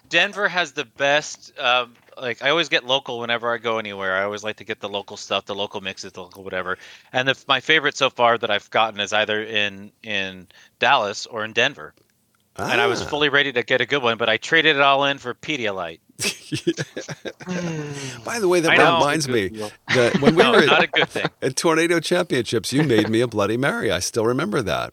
Denver 0.09 0.49
has 0.49 0.73
the 0.73 0.85
best. 0.85 1.53
Um, 1.59 1.95
like 2.21 2.43
I 2.43 2.51
always 2.51 2.69
get 2.69 2.85
local 2.85 3.19
whenever 3.21 3.53
I 3.53 3.59
go 3.59 3.79
anywhere. 3.79 4.15
I 4.17 4.23
always 4.25 4.45
like 4.45 4.57
to 4.57 4.65
get 4.65 4.81
the 4.81 4.89
local 4.89 5.17
stuff, 5.17 5.47
the 5.47 5.55
local 5.55 5.81
mixes, 5.81 6.13
the 6.13 6.23
local 6.23 6.45
whatever. 6.45 6.79
And 7.13 7.27
the, 7.29 7.45
my 7.49 7.61
favorite 7.61 7.97
so 7.97 8.11
far 8.11 8.37
that 8.39 8.51
I've 8.51 8.71
gotten 8.71 9.01
is 9.01 9.13
either 9.13 9.43
in 9.43 9.93
in 10.03 10.49
Dallas 10.79 11.27
or 11.27 11.45
in 11.45 11.53
Denver. 11.53 11.95
And 12.57 12.81
I 12.81 12.89
was 12.89 13.01
Ah. 13.01 13.07
fully 13.07 13.31
ready 13.31 13.53
to 13.53 13.63
get 13.63 13.81
a 13.81 13.87
good 13.87 14.03
one, 14.03 14.19
but 14.19 14.29
I 14.29 14.37
traded 14.37 14.77
it 14.77 14.83
all 14.83 15.05
in 15.05 15.17
for 15.19 15.33
Pedialyte. 15.33 16.01
By 18.25 18.39
the 18.39 18.49
way, 18.49 18.61
that 18.61 18.77
know. 18.77 18.97
reminds 18.97 19.29
me 19.29 19.49
that 19.95 20.21
when 20.21 20.35
we 20.35 20.43
No, 20.43 20.53
were 20.53 20.67
not 20.67 20.83
a 20.83 20.87
good 20.87 21.09
thing. 21.09 21.27
at 21.41 21.57
Tornado 21.57 22.01
Championships, 22.01 22.73
you 22.73 22.83
made 22.85 23.09
me 23.09 23.21
a 23.23 23.27
Bloody 23.29 23.57
Mary. 23.57 23.91
I 23.91 24.01
still 24.01 24.27
remember 24.27 24.61
that. 24.63 24.93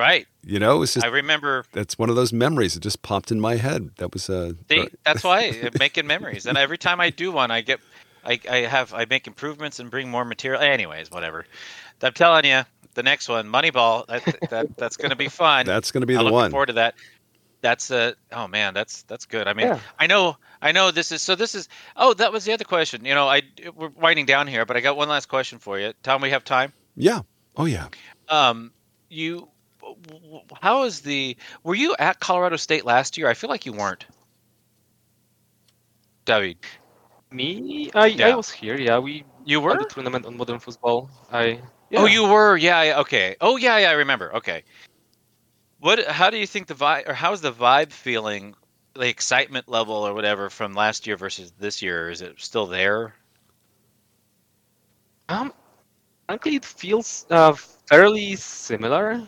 Right. 0.00 0.26
You 0.46 0.58
know, 0.58 0.80
it's 0.82 0.94
just 0.94 1.04
I 1.04 1.10
remember 1.10 1.66
that's 1.72 1.98
one 1.98 2.08
of 2.08 2.16
those 2.16 2.32
memories 2.32 2.72
that 2.72 2.80
just 2.80 3.02
popped 3.02 3.30
in 3.30 3.38
my 3.38 3.56
head. 3.56 3.90
That 3.98 4.14
was 4.14 4.30
uh, 4.30 4.52
See, 4.70 4.88
that's 5.04 5.22
why 5.22 5.40
I'm 5.62 5.72
making 5.78 6.06
memories, 6.06 6.46
and 6.46 6.56
every 6.56 6.78
time 6.78 7.00
I 7.02 7.10
do 7.10 7.30
one, 7.30 7.50
I 7.50 7.60
get, 7.60 7.80
I, 8.24 8.40
I 8.50 8.56
have, 8.60 8.94
I 8.94 9.04
make 9.04 9.26
improvements 9.26 9.78
and 9.78 9.90
bring 9.90 10.08
more 10.08 10.24
material. 10.24 10.62
Anyways, 10.62 11.10
whatever. 11.10 11.44
I'm 12.00 12.14
telling 12.14 12.46
you, 12.46 12.62
the 12.94 13.02
next 13.02 13.28
one, 13.28 13.46
Moneyball, 13.46 14.06
that, 14.06 14.24
that 14.48 14.76
that's 14.78 14.96
going 14.96 15.10
to 15.10 15.16
be 15.16 15.28
fun. 15.28 15.66
that's 15.66 15.90
going 15.92 16.00
to 16.00 16.06
be 16.06 16.14
I'm 16.14 16.20
the 16.20 16.24
looking 16.24 16.34
one. 16.36 16.50
forward 16.50 16.66
to 16.66 16.72
that. 16.72 16.94
That's 17.60 17.90
a 17.90 18.14
oh 18.32 18.48
man, 18.48 18.72
that's 18.72 19.02
that's 19.02 19.26
good. 19.26 19.46
I 19.46 19.52
mean, 19.52 19.66
Yeah. 19.66 19.80
I 19.98 20.06
know, 20.06 20.38
I 20.62 20.72
know 20.72 20.90
this 20.90 21.12
is 21.12 21.20
so. 21.20 21.34
This 21.34 21.54
is 21.54 21.68
oh, 21.96 22.14
that 22.14 22.32
was 22.32 22.46
the 22.46 22.54
other 22.54 22.64
question. 22.64 23.04
You 23.04 23.14
know, 23.14 23.28
I 23.28 23.42
we're 23.76 23.88
winding 23.88 24.24
down 24.24 24.46
here, 24.46 24.64
but 24.64 24.78
I 24.78 24.80
got 24.80 24.96
one 24.96 25.10
last 25.10 25.26
question 25.26 25.58
for 25.58 25.78
you. 25.78 25.92
Tom, 26.02 26.22
we 26.22 26.30
have 26.30 26.42
time. 26.42 26.72
Yeah. 26.96 27.20
Oh 27.58 27.66
yeah. 27.66 27.88
Um, 28.30 28.72
you, 29.10 29.49
how 30.60 30.84
is 30.84 31.00
the? 31.00 31.36
Were 31.62 31.74
you 31.74 31.94
at 31.98 32.20
Colorado 32.20 32.56
State 32.56 32.84
last 32.84 33.18
year? 33.18 33.28
I 33.28 33.34
feel 33.34 33.50
like 33.50 33.66
you 33.66 33.72
weren't. 33.72 34.06
David, 36.24 36.58
Me, 37.32 37.90
I, 37.94 38.16
I 38.22 38.34
was 38.34 38.50
here. 38.50 38.78
Yeah, 38.78 38.98
we 38.98 39.24
you 39.44 39.60
were. 39.60 39.78
the 39.78 39.84
tournament 39.84 40.26
on 40.26 40.36
modern 40.36 40.58
foosball. 40.58 41.08
I 41.32 41.60
Oh, 41.96 42.06
you 42.06 42.24
were. 42.24 42.56
Yeah, 42.56 42.82
yeah. 42.82 43.00
Okay. 43.00 43.36
Oh, 43.40 43.56
yeah, 43.56 43.78
yeah. 43.78 43.90
I 43.90 43.94
remember. 43.94 44.34
Okay. 44.36 44.62
What? 45.80 46.06
How 46.06 46.30
do 46.30 46.36
you 46.36 46.46
think 46.46 46.66
the 46.66 46.74
vibe, 46.74 47.08
or 47.08 47.14
how's 47.14 47.40
the 47.40 47.52
vibe 47.52 47.90
feeling, 47.90 48.54
the 48.94 49.08
excitement 49.08 49.68
level, 49.68 49.94
or 49.94 50.14
whatever, 50.14 50.50
from 50.50 50.74
last 50.74 51.06
year 51.06 51.16
versus 51.16 51.52
this 51.58 51.82
year? 51.82 52.10
Is 52.10 52.20
it 52.22 52.40
still 52.40 52.66
there? 52.66 53.14
Um, 55.28 55.52
frankly, 56.26 56.56
it 56.56 56.64
feels 56.64 57.26
uh, 57.30 57.54
fairly 57.88 58.36
similar. 58.36 59.20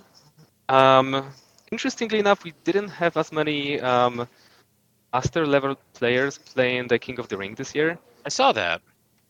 Um, 0.73 1.33
interestingly 1.73 2.19
enough, 2.21 2.45
we 2.45 2.53
didn't 2.65 2.89
have 2.91 3.17
as 3.17 3.33
many 3.33 3.81
um, 3.81 4.29
master 5.13 5.47
level 5.47 5.77
players 5.95 6.39
playing 6.39 6.89
the 6.89 6.99
King 6.99 7.19
of 7.19 7.29
the 7.29 7.37
Ring 7.39 7.55
this 7.55 7.75
year, 7.75 7.99
I 8.27 8.31
saw 8.31 8.53
that. 8.53 8.83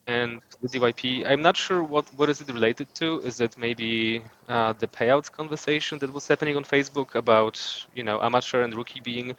and 0.06 0.40
the 0.62 0.68
DYP. 0.68 1.24
I'm 1.26 1.42
not 1.42 1.56
sure 1.56 1.82
what 1.82 2.06
what 2.16 2.28
is 2.30 2.40
it 2.40 2.48
related 2.52 2.94
to. 2.96 3.20
Is 3.20 3.40
it 3.40 3.56
maybe 3.58 4.22
uh, 4.48 4.72
the 4.74 4.88
payouts 4.88 5.30
conversation 5.30 5.98
that 6.00 6.12
was 6.12 6.28
happening 6.28 6.56
on 6.56 6.64
Facebook 6.64 7.14
about 7.14 7.54
you 7.94 8.04
know 8.04 8.20
amateur 8.22 8.62
and 8.62 8.74
rookie 8.74 9.00
being 9.00 9.36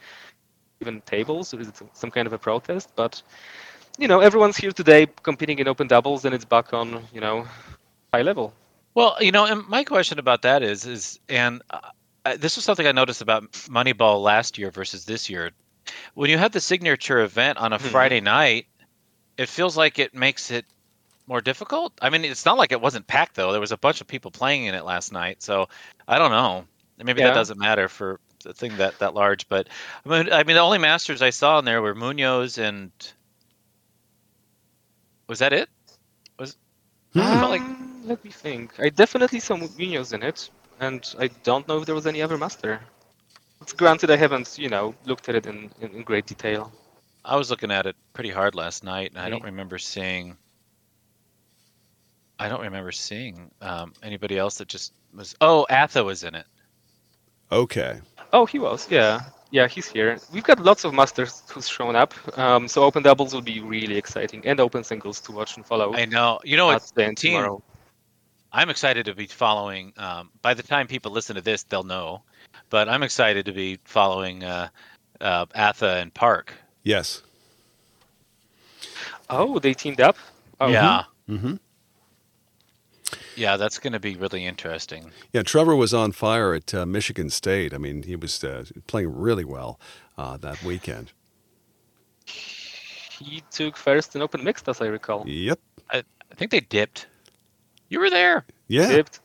given 0.80 1.00
tables, 1.02 1.54
or 1.54 1.60
is 1.60 1.68
it 1.68 1.82
some 1.94 2.10
kind 2.10 2.26
of 2.26 2.32
a 2.32 2.38
protest? 2.38 2.90
But 2.96 3.22
you 3.98 4.08
know, 4.08 4.20
everyone's 4.20 4.56
here 4.58 4.72
today 4.72 5.06
competing 5.22 5.58
in 5.60 5.68
open 5.68 5.88
doubles, 5.88 6.24
and 6.26 6.34
it's 6.34 6.44
back 6.46 6.72
on 6.74 7.04
you 7.12 7.20
know 7.20 7.46
high 8.12 8.22
level. 8.22 8.54
Well, 8.94 9.16
you 9.20 9.32
know, 9.32 9.44
and 9.44 9.66
my 9.68 9.84
question 9.84 10.18
about 10.18 10.42
that 10.42 10.62
is, 10.62 10.86
is, 10.86 11.18
and 11.28 11.62
uh, 11.70 12.36
this 12.36 12.56
was 12.56 12.64
something 12.64 12.86
I 12.86 12.92
noticed 12.92 13.20
about 13.20 13.50
Moneyball 13.52 14.22
last 14.22 14.56
year 14.56 14.70
versus 14.70 15.04
this 15.04 15.28
year. 15.28 15.50
When 16.14 16.30
you 16.30 16.38
have 16.38 16.52
the 16.52 16.60
signature 16.60 17.20
event 17.20 17.58
on 17.58 17.72
a 17.72 17.78
Mhm. 17.78 17.90
Friday 17.90 18.20
night, 18.20 18.66
it 19.36 19.48
feels 19.48 19.76
like 19.76 19.98
it 19.98 20.14
makes 20.14 20.50
it 20.50 20.64
more 21.26 21.40
difficult. 21.40 21.92
I 22.00 22.10
mean, 22.10 22.24
it's 22.24 22.44
not 22.44 22.56
like 22.56 22.70
it 22.72 22.80
wasn't 22.80 23.06
packed 23.06 23.34
though. 23.34 23.50
There 23.50 23.60
was 23.60 23.72
a 23.72 23.76
bunch 23.76 24.00
of 24.00 24.06
people 24.06 24.30
playing 24.30 24.64
in 24.64 24.74
it 24.74 24.84
last 24.84 25.12
night, 25.12 25.42
so 25.42 25.68
I 26.06 26.18
don't 26.18 26.30
know. 26.30 26.64
Maybe 26.98 27.22
that 27.22 27.34
doesn't 27.34 27.58
matter 27.58 27.88
for 27.88 28.20
the 28.44 28.54
thing 28.54 28.76
that 28.76 28.98
that 29.00 29.14
large. 29.14 29.48
But 29.48 29.68
I 30.06 30.08
mean, 30.08 30.32
I 30.32 30.44
mean, 30.44 30.54
the 30.54 30.62
only 30.62 30.78
masters 30.78 31.20
I 31.20 31.30
saw 31.30 31.58
in 31.58 31.64
there 31.64 31.82
were 31.82 31.94
Munoz 31.94 32.58
and 32.58 32.92
was 35.28 35.40
that 35.40 35.52
it? 35.52 35.68
Was 36.38 36.56
I 37.16 37.38
felt 37.38 37.50
like 37.50 37.62
Um, 37.62 37.93
let 38.04 38.24
me 38.24 38.30
think. 38.30 38.74
I 38.78 38.88
definitely 38.90 39.40
saw 39.40 39.56
Munoz 39.56 40.12
in 40.12 40.22
it, 40.22 40.50
and 40.80 41.02
I 41.18 41.28
don't 41.42 41.66
know 41.68 41.78
if 41.78 41.86
there 41.86 41.94
was 41.94 42.06
any 42.06 42.22
other 42.22 42.38
master. 42.38 42.80
It's 43.60 43.72
granted 43.72 44.10
I 44.10 44.16
haven't, 44.16 44.58
you 44.58 44.68
know, 44.68 44.94
looked 45.06 45.28
at 45.28 45.34
it 45.34 45.46
in, 45.46 45.70
in, 45.80 45.90
in 45.92 46.02
great 46.02 46.26
detail. 46.26 46.70
I 47.24 47.36
was 47.36 47.50
looking 47.50 47.70
at 47.70 47.86
it 47.86 47.96
pretty 48.12 48.30
hard 48.30 48.54
last 48.54 48.84
night, 48.84 49.10
and 49.10 49.18
I 49.18 49.30
don't 49.30 49.42
Mm. 49.42 49.46
remember 49.46 49.78
seeing. 49.78 50.36
I 52.38 52.48
don't 52.48 52.60
remember 52.62 52.92
seeing 52.92 53.50
um, 53.62 53.92
anybody 54.02 54.36
else 54.36 54.58
that 54.58 54.68
just 54.68 54.92
was. 55.14 55.34
Oh, 55.40 55.66
Atha 55.70 56.02
was 56.04 56.24
in 56.24 56.34
it. 56.34 56.46
Okay. 57.52 58.00
Oh, 58.32 58.44
he 58.44 58.58
was, 58.58 58.90
yeah. 58.90 59.20
Yeah, 59.50 59.68
he's 59.68 59.86
here. 59.86 60.18
We've 60.32 60.42
got 60.42 60.58
lots 60.58 60.82
of 60.84 60.92
masters 60.92 61.44
who's 61.48 61.68
shown 61.68 61.94
up, 61.94 62.12
um, 62.36 62.66
so 62.66 62.82
open 62.82 63.04
doubles 63.04 63.32
will 63.32 63.40
be 63.40 63.60
really 63.60 63.96
exciting, 63.96 64.42
and 64.44 64.58
open 64.58 64.82
singles 64.82 65.20
to 65.20 65.32
watch 65.32 65.56
and 65.56 65.64
follow. 65.64 65.94
I 65.94 66.06
know. 66.06 66.40
You 66.42 66.56
know 66.56 66.66
what? 66.66 66.90
team- 66.96 67.14
tomorrow. 67.14 67.62
I'm 68.54 68.70
excited 68.70 69.06
to 69.06 69.14
be 69.14 69.26
following. 69.26 69.92
Um, 69.96 70.30
by 70.40 70.54
the 70.54 70.62
time 70.62 70.86
people 70.86 71.10
listen 71.10 71.34
to 71.34 71.42
this, 71.42 71.64
they'll 71.64 71.82
know. 71.82 72.22
But 72.70 72.88
I'm 72.88 73.02
excited 73.02 73.46
to 73.46 73.52
be 73.52 73.80
following 73.84 74.44
uh, 74.44 74.68
uh, 75.20 75.46
Atha 75.56 75.96
and 75.96 76.14
Park. 76.14 76.54
Yes. 76.84 77.22
Oh, 79.28 79.58
they 79.58 79.74
teamed 79.74 80.00
up? 80.00 80.16
Oh, 80.60 80.68
Yeah. 80.68 81.02
Mm-hmm. 81.28 81.54
Yeah, 83.36 83.56
that's 83.56 83.80
going 83.80 83.92
to 83.94 83.98
be 83.98 84.14
really 84.14 84.46
interesting. 84.46 85.10
Yeah, 85.32 85.42
Trevor 85.42 85.74
was 85.74 85.92
on 85.92 86.12
fire 86.12 86.54
at 86.54 86.72
uh, 86.72 86.86
Michigan 86.86 87.30
State. 87.30 87.74
I 87.74 87.78
mean, 87.78 88.04
he 88.04 88.14
was 88.14 88.44
uh, 88.44 88.64
playing 88.86 89.12
really 89.12 89.44
well 89.44 89.80
uh, 90.16 90.36
that 90.36 90.62
weekend. 90.62 91.10
he 92.24 93.42
took 93.50 93.76
first 93.76 94.14
in 94.14 94.22
open 94.22 94.44
mixed, 94.44 94.68
as 94.68 94.80
I 94.80 94.86
recall. 94.86 95.24
Yep. 95.26 95.58
I, 95.90 95.98
I 95.98 96.34
think 96.36 96.52
they 96.52 96.60
dipped. 96.60 97.08
You 97.94 98.00
were 98.00 98.10
there. 98.10 98.44
Yeah. 98.66 98.88
Dipped. 98.88 99.20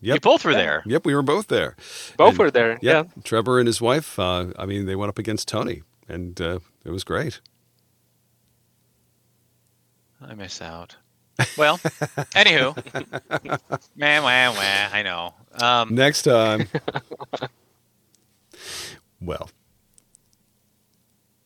Yep. 0.00 0.14
You 0.14 0.20
both 0.20 0.44
were 0.44 0.54
there. 0.54 0.82
Yep, 0.86 1.04
we 1.06 1.14
were 1.14 1.22
both 1.22 1.48
there. 1.48 1.76
Both 2.16 2.30
And- 2.30 2.38
were 2.38 2.50
there. 2.50 2.78
Yep. 2.80 2.80
Yeah. 2.82 3.22
Trevor 3.24 3.58
and 3.58 3.66
his 3.66 3.80
wife, 3.80 4.18
uh, 4.18 4.46
I 4.58 4.64
mean, 4.64 4.86
they 4.86 4.94
went 4.96 5.10
up 5.10 5.18
against 5.18 5.46
Tony, 5.48 5.82
and 6.08 6.40
uh, 6.40 6.58
it 6.84 6.90
was 6.90 7.04
great. 7.04 7.40
I 10.20 10.34
miss 10.34 10.62
out. 10.62 10.96
Well, 11.58 11.78
anywho, 11.78 12.76
man, 13.96 14.22
wah, 14.22 14.52
wah, 14.52 14.88
I 14.96 15.02
know. 15.02 15.34
Um, 15.60 15.94
Next 15.94 16.22
time. 16.22 16.68
well, 19.20 19.50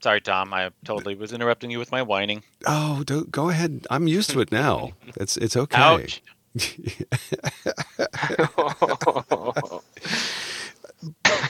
sorry, 0.00 0.20
Tom. 0.20 0.52
I 0.52 0.70
totally 0.84 1.14
was 1.14 1.32
interrupting 1.32 1.70
you 1.70 1.78
with 1.78 1.90
my 1.92 2.02
whining. 2.02 2.42
oh, 2.66 3.02
don't, 3.04 3.30
go 3.30 3.48
ahead. 3.48 3.86
I'm 3.90 4.06
used 4.08 4.30
to 4.30 4.40
it 4.40 4.52
now. 4.52 4.90
It's 5.16 5.36
it's 5.38 5.56
okay. 5.56 5.78
Ouch. 5.80 6.22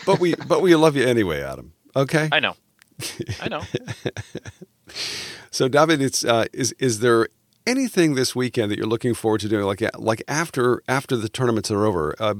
But 0.06 0.20
we 0.20 0.34
but 0.34 0.62
we 0.62 0.74
love 0.76 0.96
you 0.96 1.04
anyway, 1.06 1.42
Adam. 1.42 1.72
Okay. 1.96 2.28
I 2.32 2.40
know. 2.40 2.56
I 3.40 3.48
know. 3.48 3.62
So, 5.50 5.68
David, 5.68 6.02
it's 6.02 6.24
uh, 6.24 6.46
is 6.52 6.72
is 6.78 7.00
there 7.00 7.28
anything 7.66 8.14
this 8.14 8.36
weekend 8.36 8.70
that 8.70 8.78
you're 8.78 8.86
looking 8.86 9.14
forward 9.14 9.40
to 9.40 9.48
doing? 9.48 9.64
Like 9.64 9.82
like 9.98 10.22
after 10.28 10.82
after 10.88 11.16
the 11.16 11.30
tournaments 11.30 11.70
are 11.70 11.86
over, 11.86 12.14
uh, 12.20 12.34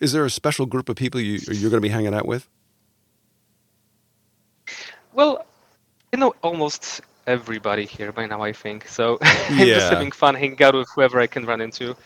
is 0.00 0.12
there 0.12 0.24
a 0.24 0.30
special 0.30 0.66
group 0.66 0.88
of 0.88 0.96
people 0.96 1.20
you 1.20 1.38
you're 1.48 1.70
going 1.70 1.82
to 1.82 1.88
be 1.88 1.90
hanging 1.90 2.14
out 2.14 2.26
with? 2.26 2.48
Well, 5.12 5.44
you 6.12 6.18
know 6.18 6.34
almost 6.42 7.02
everybody 7.26 7.86
here 7.86 8.12
by 8.12 8.26
now, 8.26 8.42
I 8.42 8.52
think. 8.52 8.88
So 8.88 9.18
I'm 9.58 9.70
Yeah. 9.70 9.72
just 9.72 9.90
having 9.90 10.12
fun 10.12 10.34
hanging 10.34 10.62
out 10.62 10.74
with 10.74 10.88
whoever 10.94 11.20
I 11.20 11.26
can 11.28 11.44
run 11.46 11.60
into. 11.60 11.96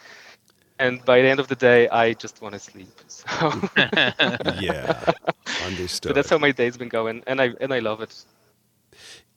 And 0.78 1.04
by 1.04 1.22
the 1.22 1.28
end 1.28 1.40
of 1.40 1.48
the 1.48 1.56
day, 1.56 1.88
I 1.88 2.14
just 2.14 2.42
want 2.42 2.54
to 2.54 2.60
sleep. 2.60 2.88
So, 3.08 3.52
Yeah, 4.42 5.12
understood. 5.58 6.08
so 6.08 6.12
that's 6.14 6.30
how 6.30 6.38
my 6.38 6.52
day's 6.52 6.76
been 6.76 6.88
going, 6.88 7.22
and 7.26 7.40
I 7.40 7.52
and 7.60 7.72
I 7.74 7.80
love 7.80 8.00
it. 8.02 8.14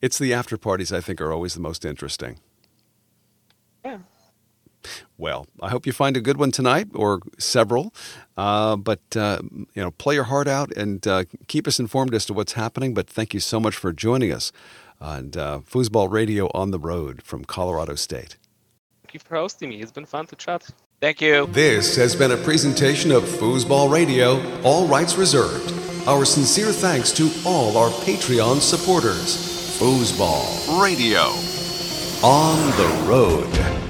it's 0.02 0.20
the 0.20 0.34
after 0.34 0.58
parties. 0.58 0.92
I 0.94 1.02
think 1.02 1.22
are 1.22 1.34
always 1.34 1.54
the 1.56 1.62
most 1.62 1.86
interesting. 1.86 2.40
Yeah. 3.86 4.00
Well, 5.18 5.48
I 5.62 5.70
hope 5.70 5.86
you 5.86 5.94
find 5.94 6.18
a 6.18 6.22
good 6.22 6.38
one 6.38 6.52
tonight 6.52 6.88
or 6.96 7.20
several. 7.40 7.94
Uh, 8.38 8.78
but 8.78 9.02
uh, 9.16 9.40
you 9.76 9.82
know, 9.84 9.92
play 9.92 10.16
your 10.16 10.26
heart 10.26 10.48
out 10.48 10.72
and 10.78 11.06
uh, 11.08 11.26
keep 11.48 11.68
us 11.68 11.80
informed 11.80 12.16
as 12.16 12.26
to 12.28 12.34
what's 12.34 12.54
happening. 12.54 12.94
But 12.94 13.08
thank 13.10 13.34
you 13.34 13.40
so 13.42 13.60
much 13.60 13.76
for 13.76 13.94
joining 13.94 14.32
us 14.34 14.52
on 15.02 15.32
uh, 15.36 15.60
Foosball 15.60 16.12
Radio 16.12 16.50
on 16.54 16.72
the 16.72 16.80
Road 16.80 17.22
from 17.22 17.46
Colorado 17.46 17.96
State. 17.96 18.38
Thank 19.04 19.14
you 19.14 19.20
for 19.20 19.36
hosting 19.36 19.70
me. 19.70 19.82
It's 19.82 19.92
been 19.92 20.06
fun 20.06 20.28
to 20.28 20.36
chat. 20.36 20.70
Thank 21.02 21.22
you. 21.22 21.48
This 21.48 21.96
has 21.96 22.16
been 22.16 22.32
a 22.32 22.38
presentation 22.38 23.12
of 23.12 23.24
Foosball 23.24 23.90
Radio, 23.92 24.42
all 24.64 24.88
rights 24.88 25.16
reserved. 25.18 25.74
Our 26.08 26.26
sincere 26.26 26.72
thanks 26.72 27.12
to 27.14 27.30
all 27.46 27.78
our 27.78 27.90
Patreon 27.90 28.60
supporters. 28.60 29.38
Foosball 29.80 30.82
Radio. 30.82 31.22
on 32.22 32.58
the 32.78 33.08
road. 33.10 33.89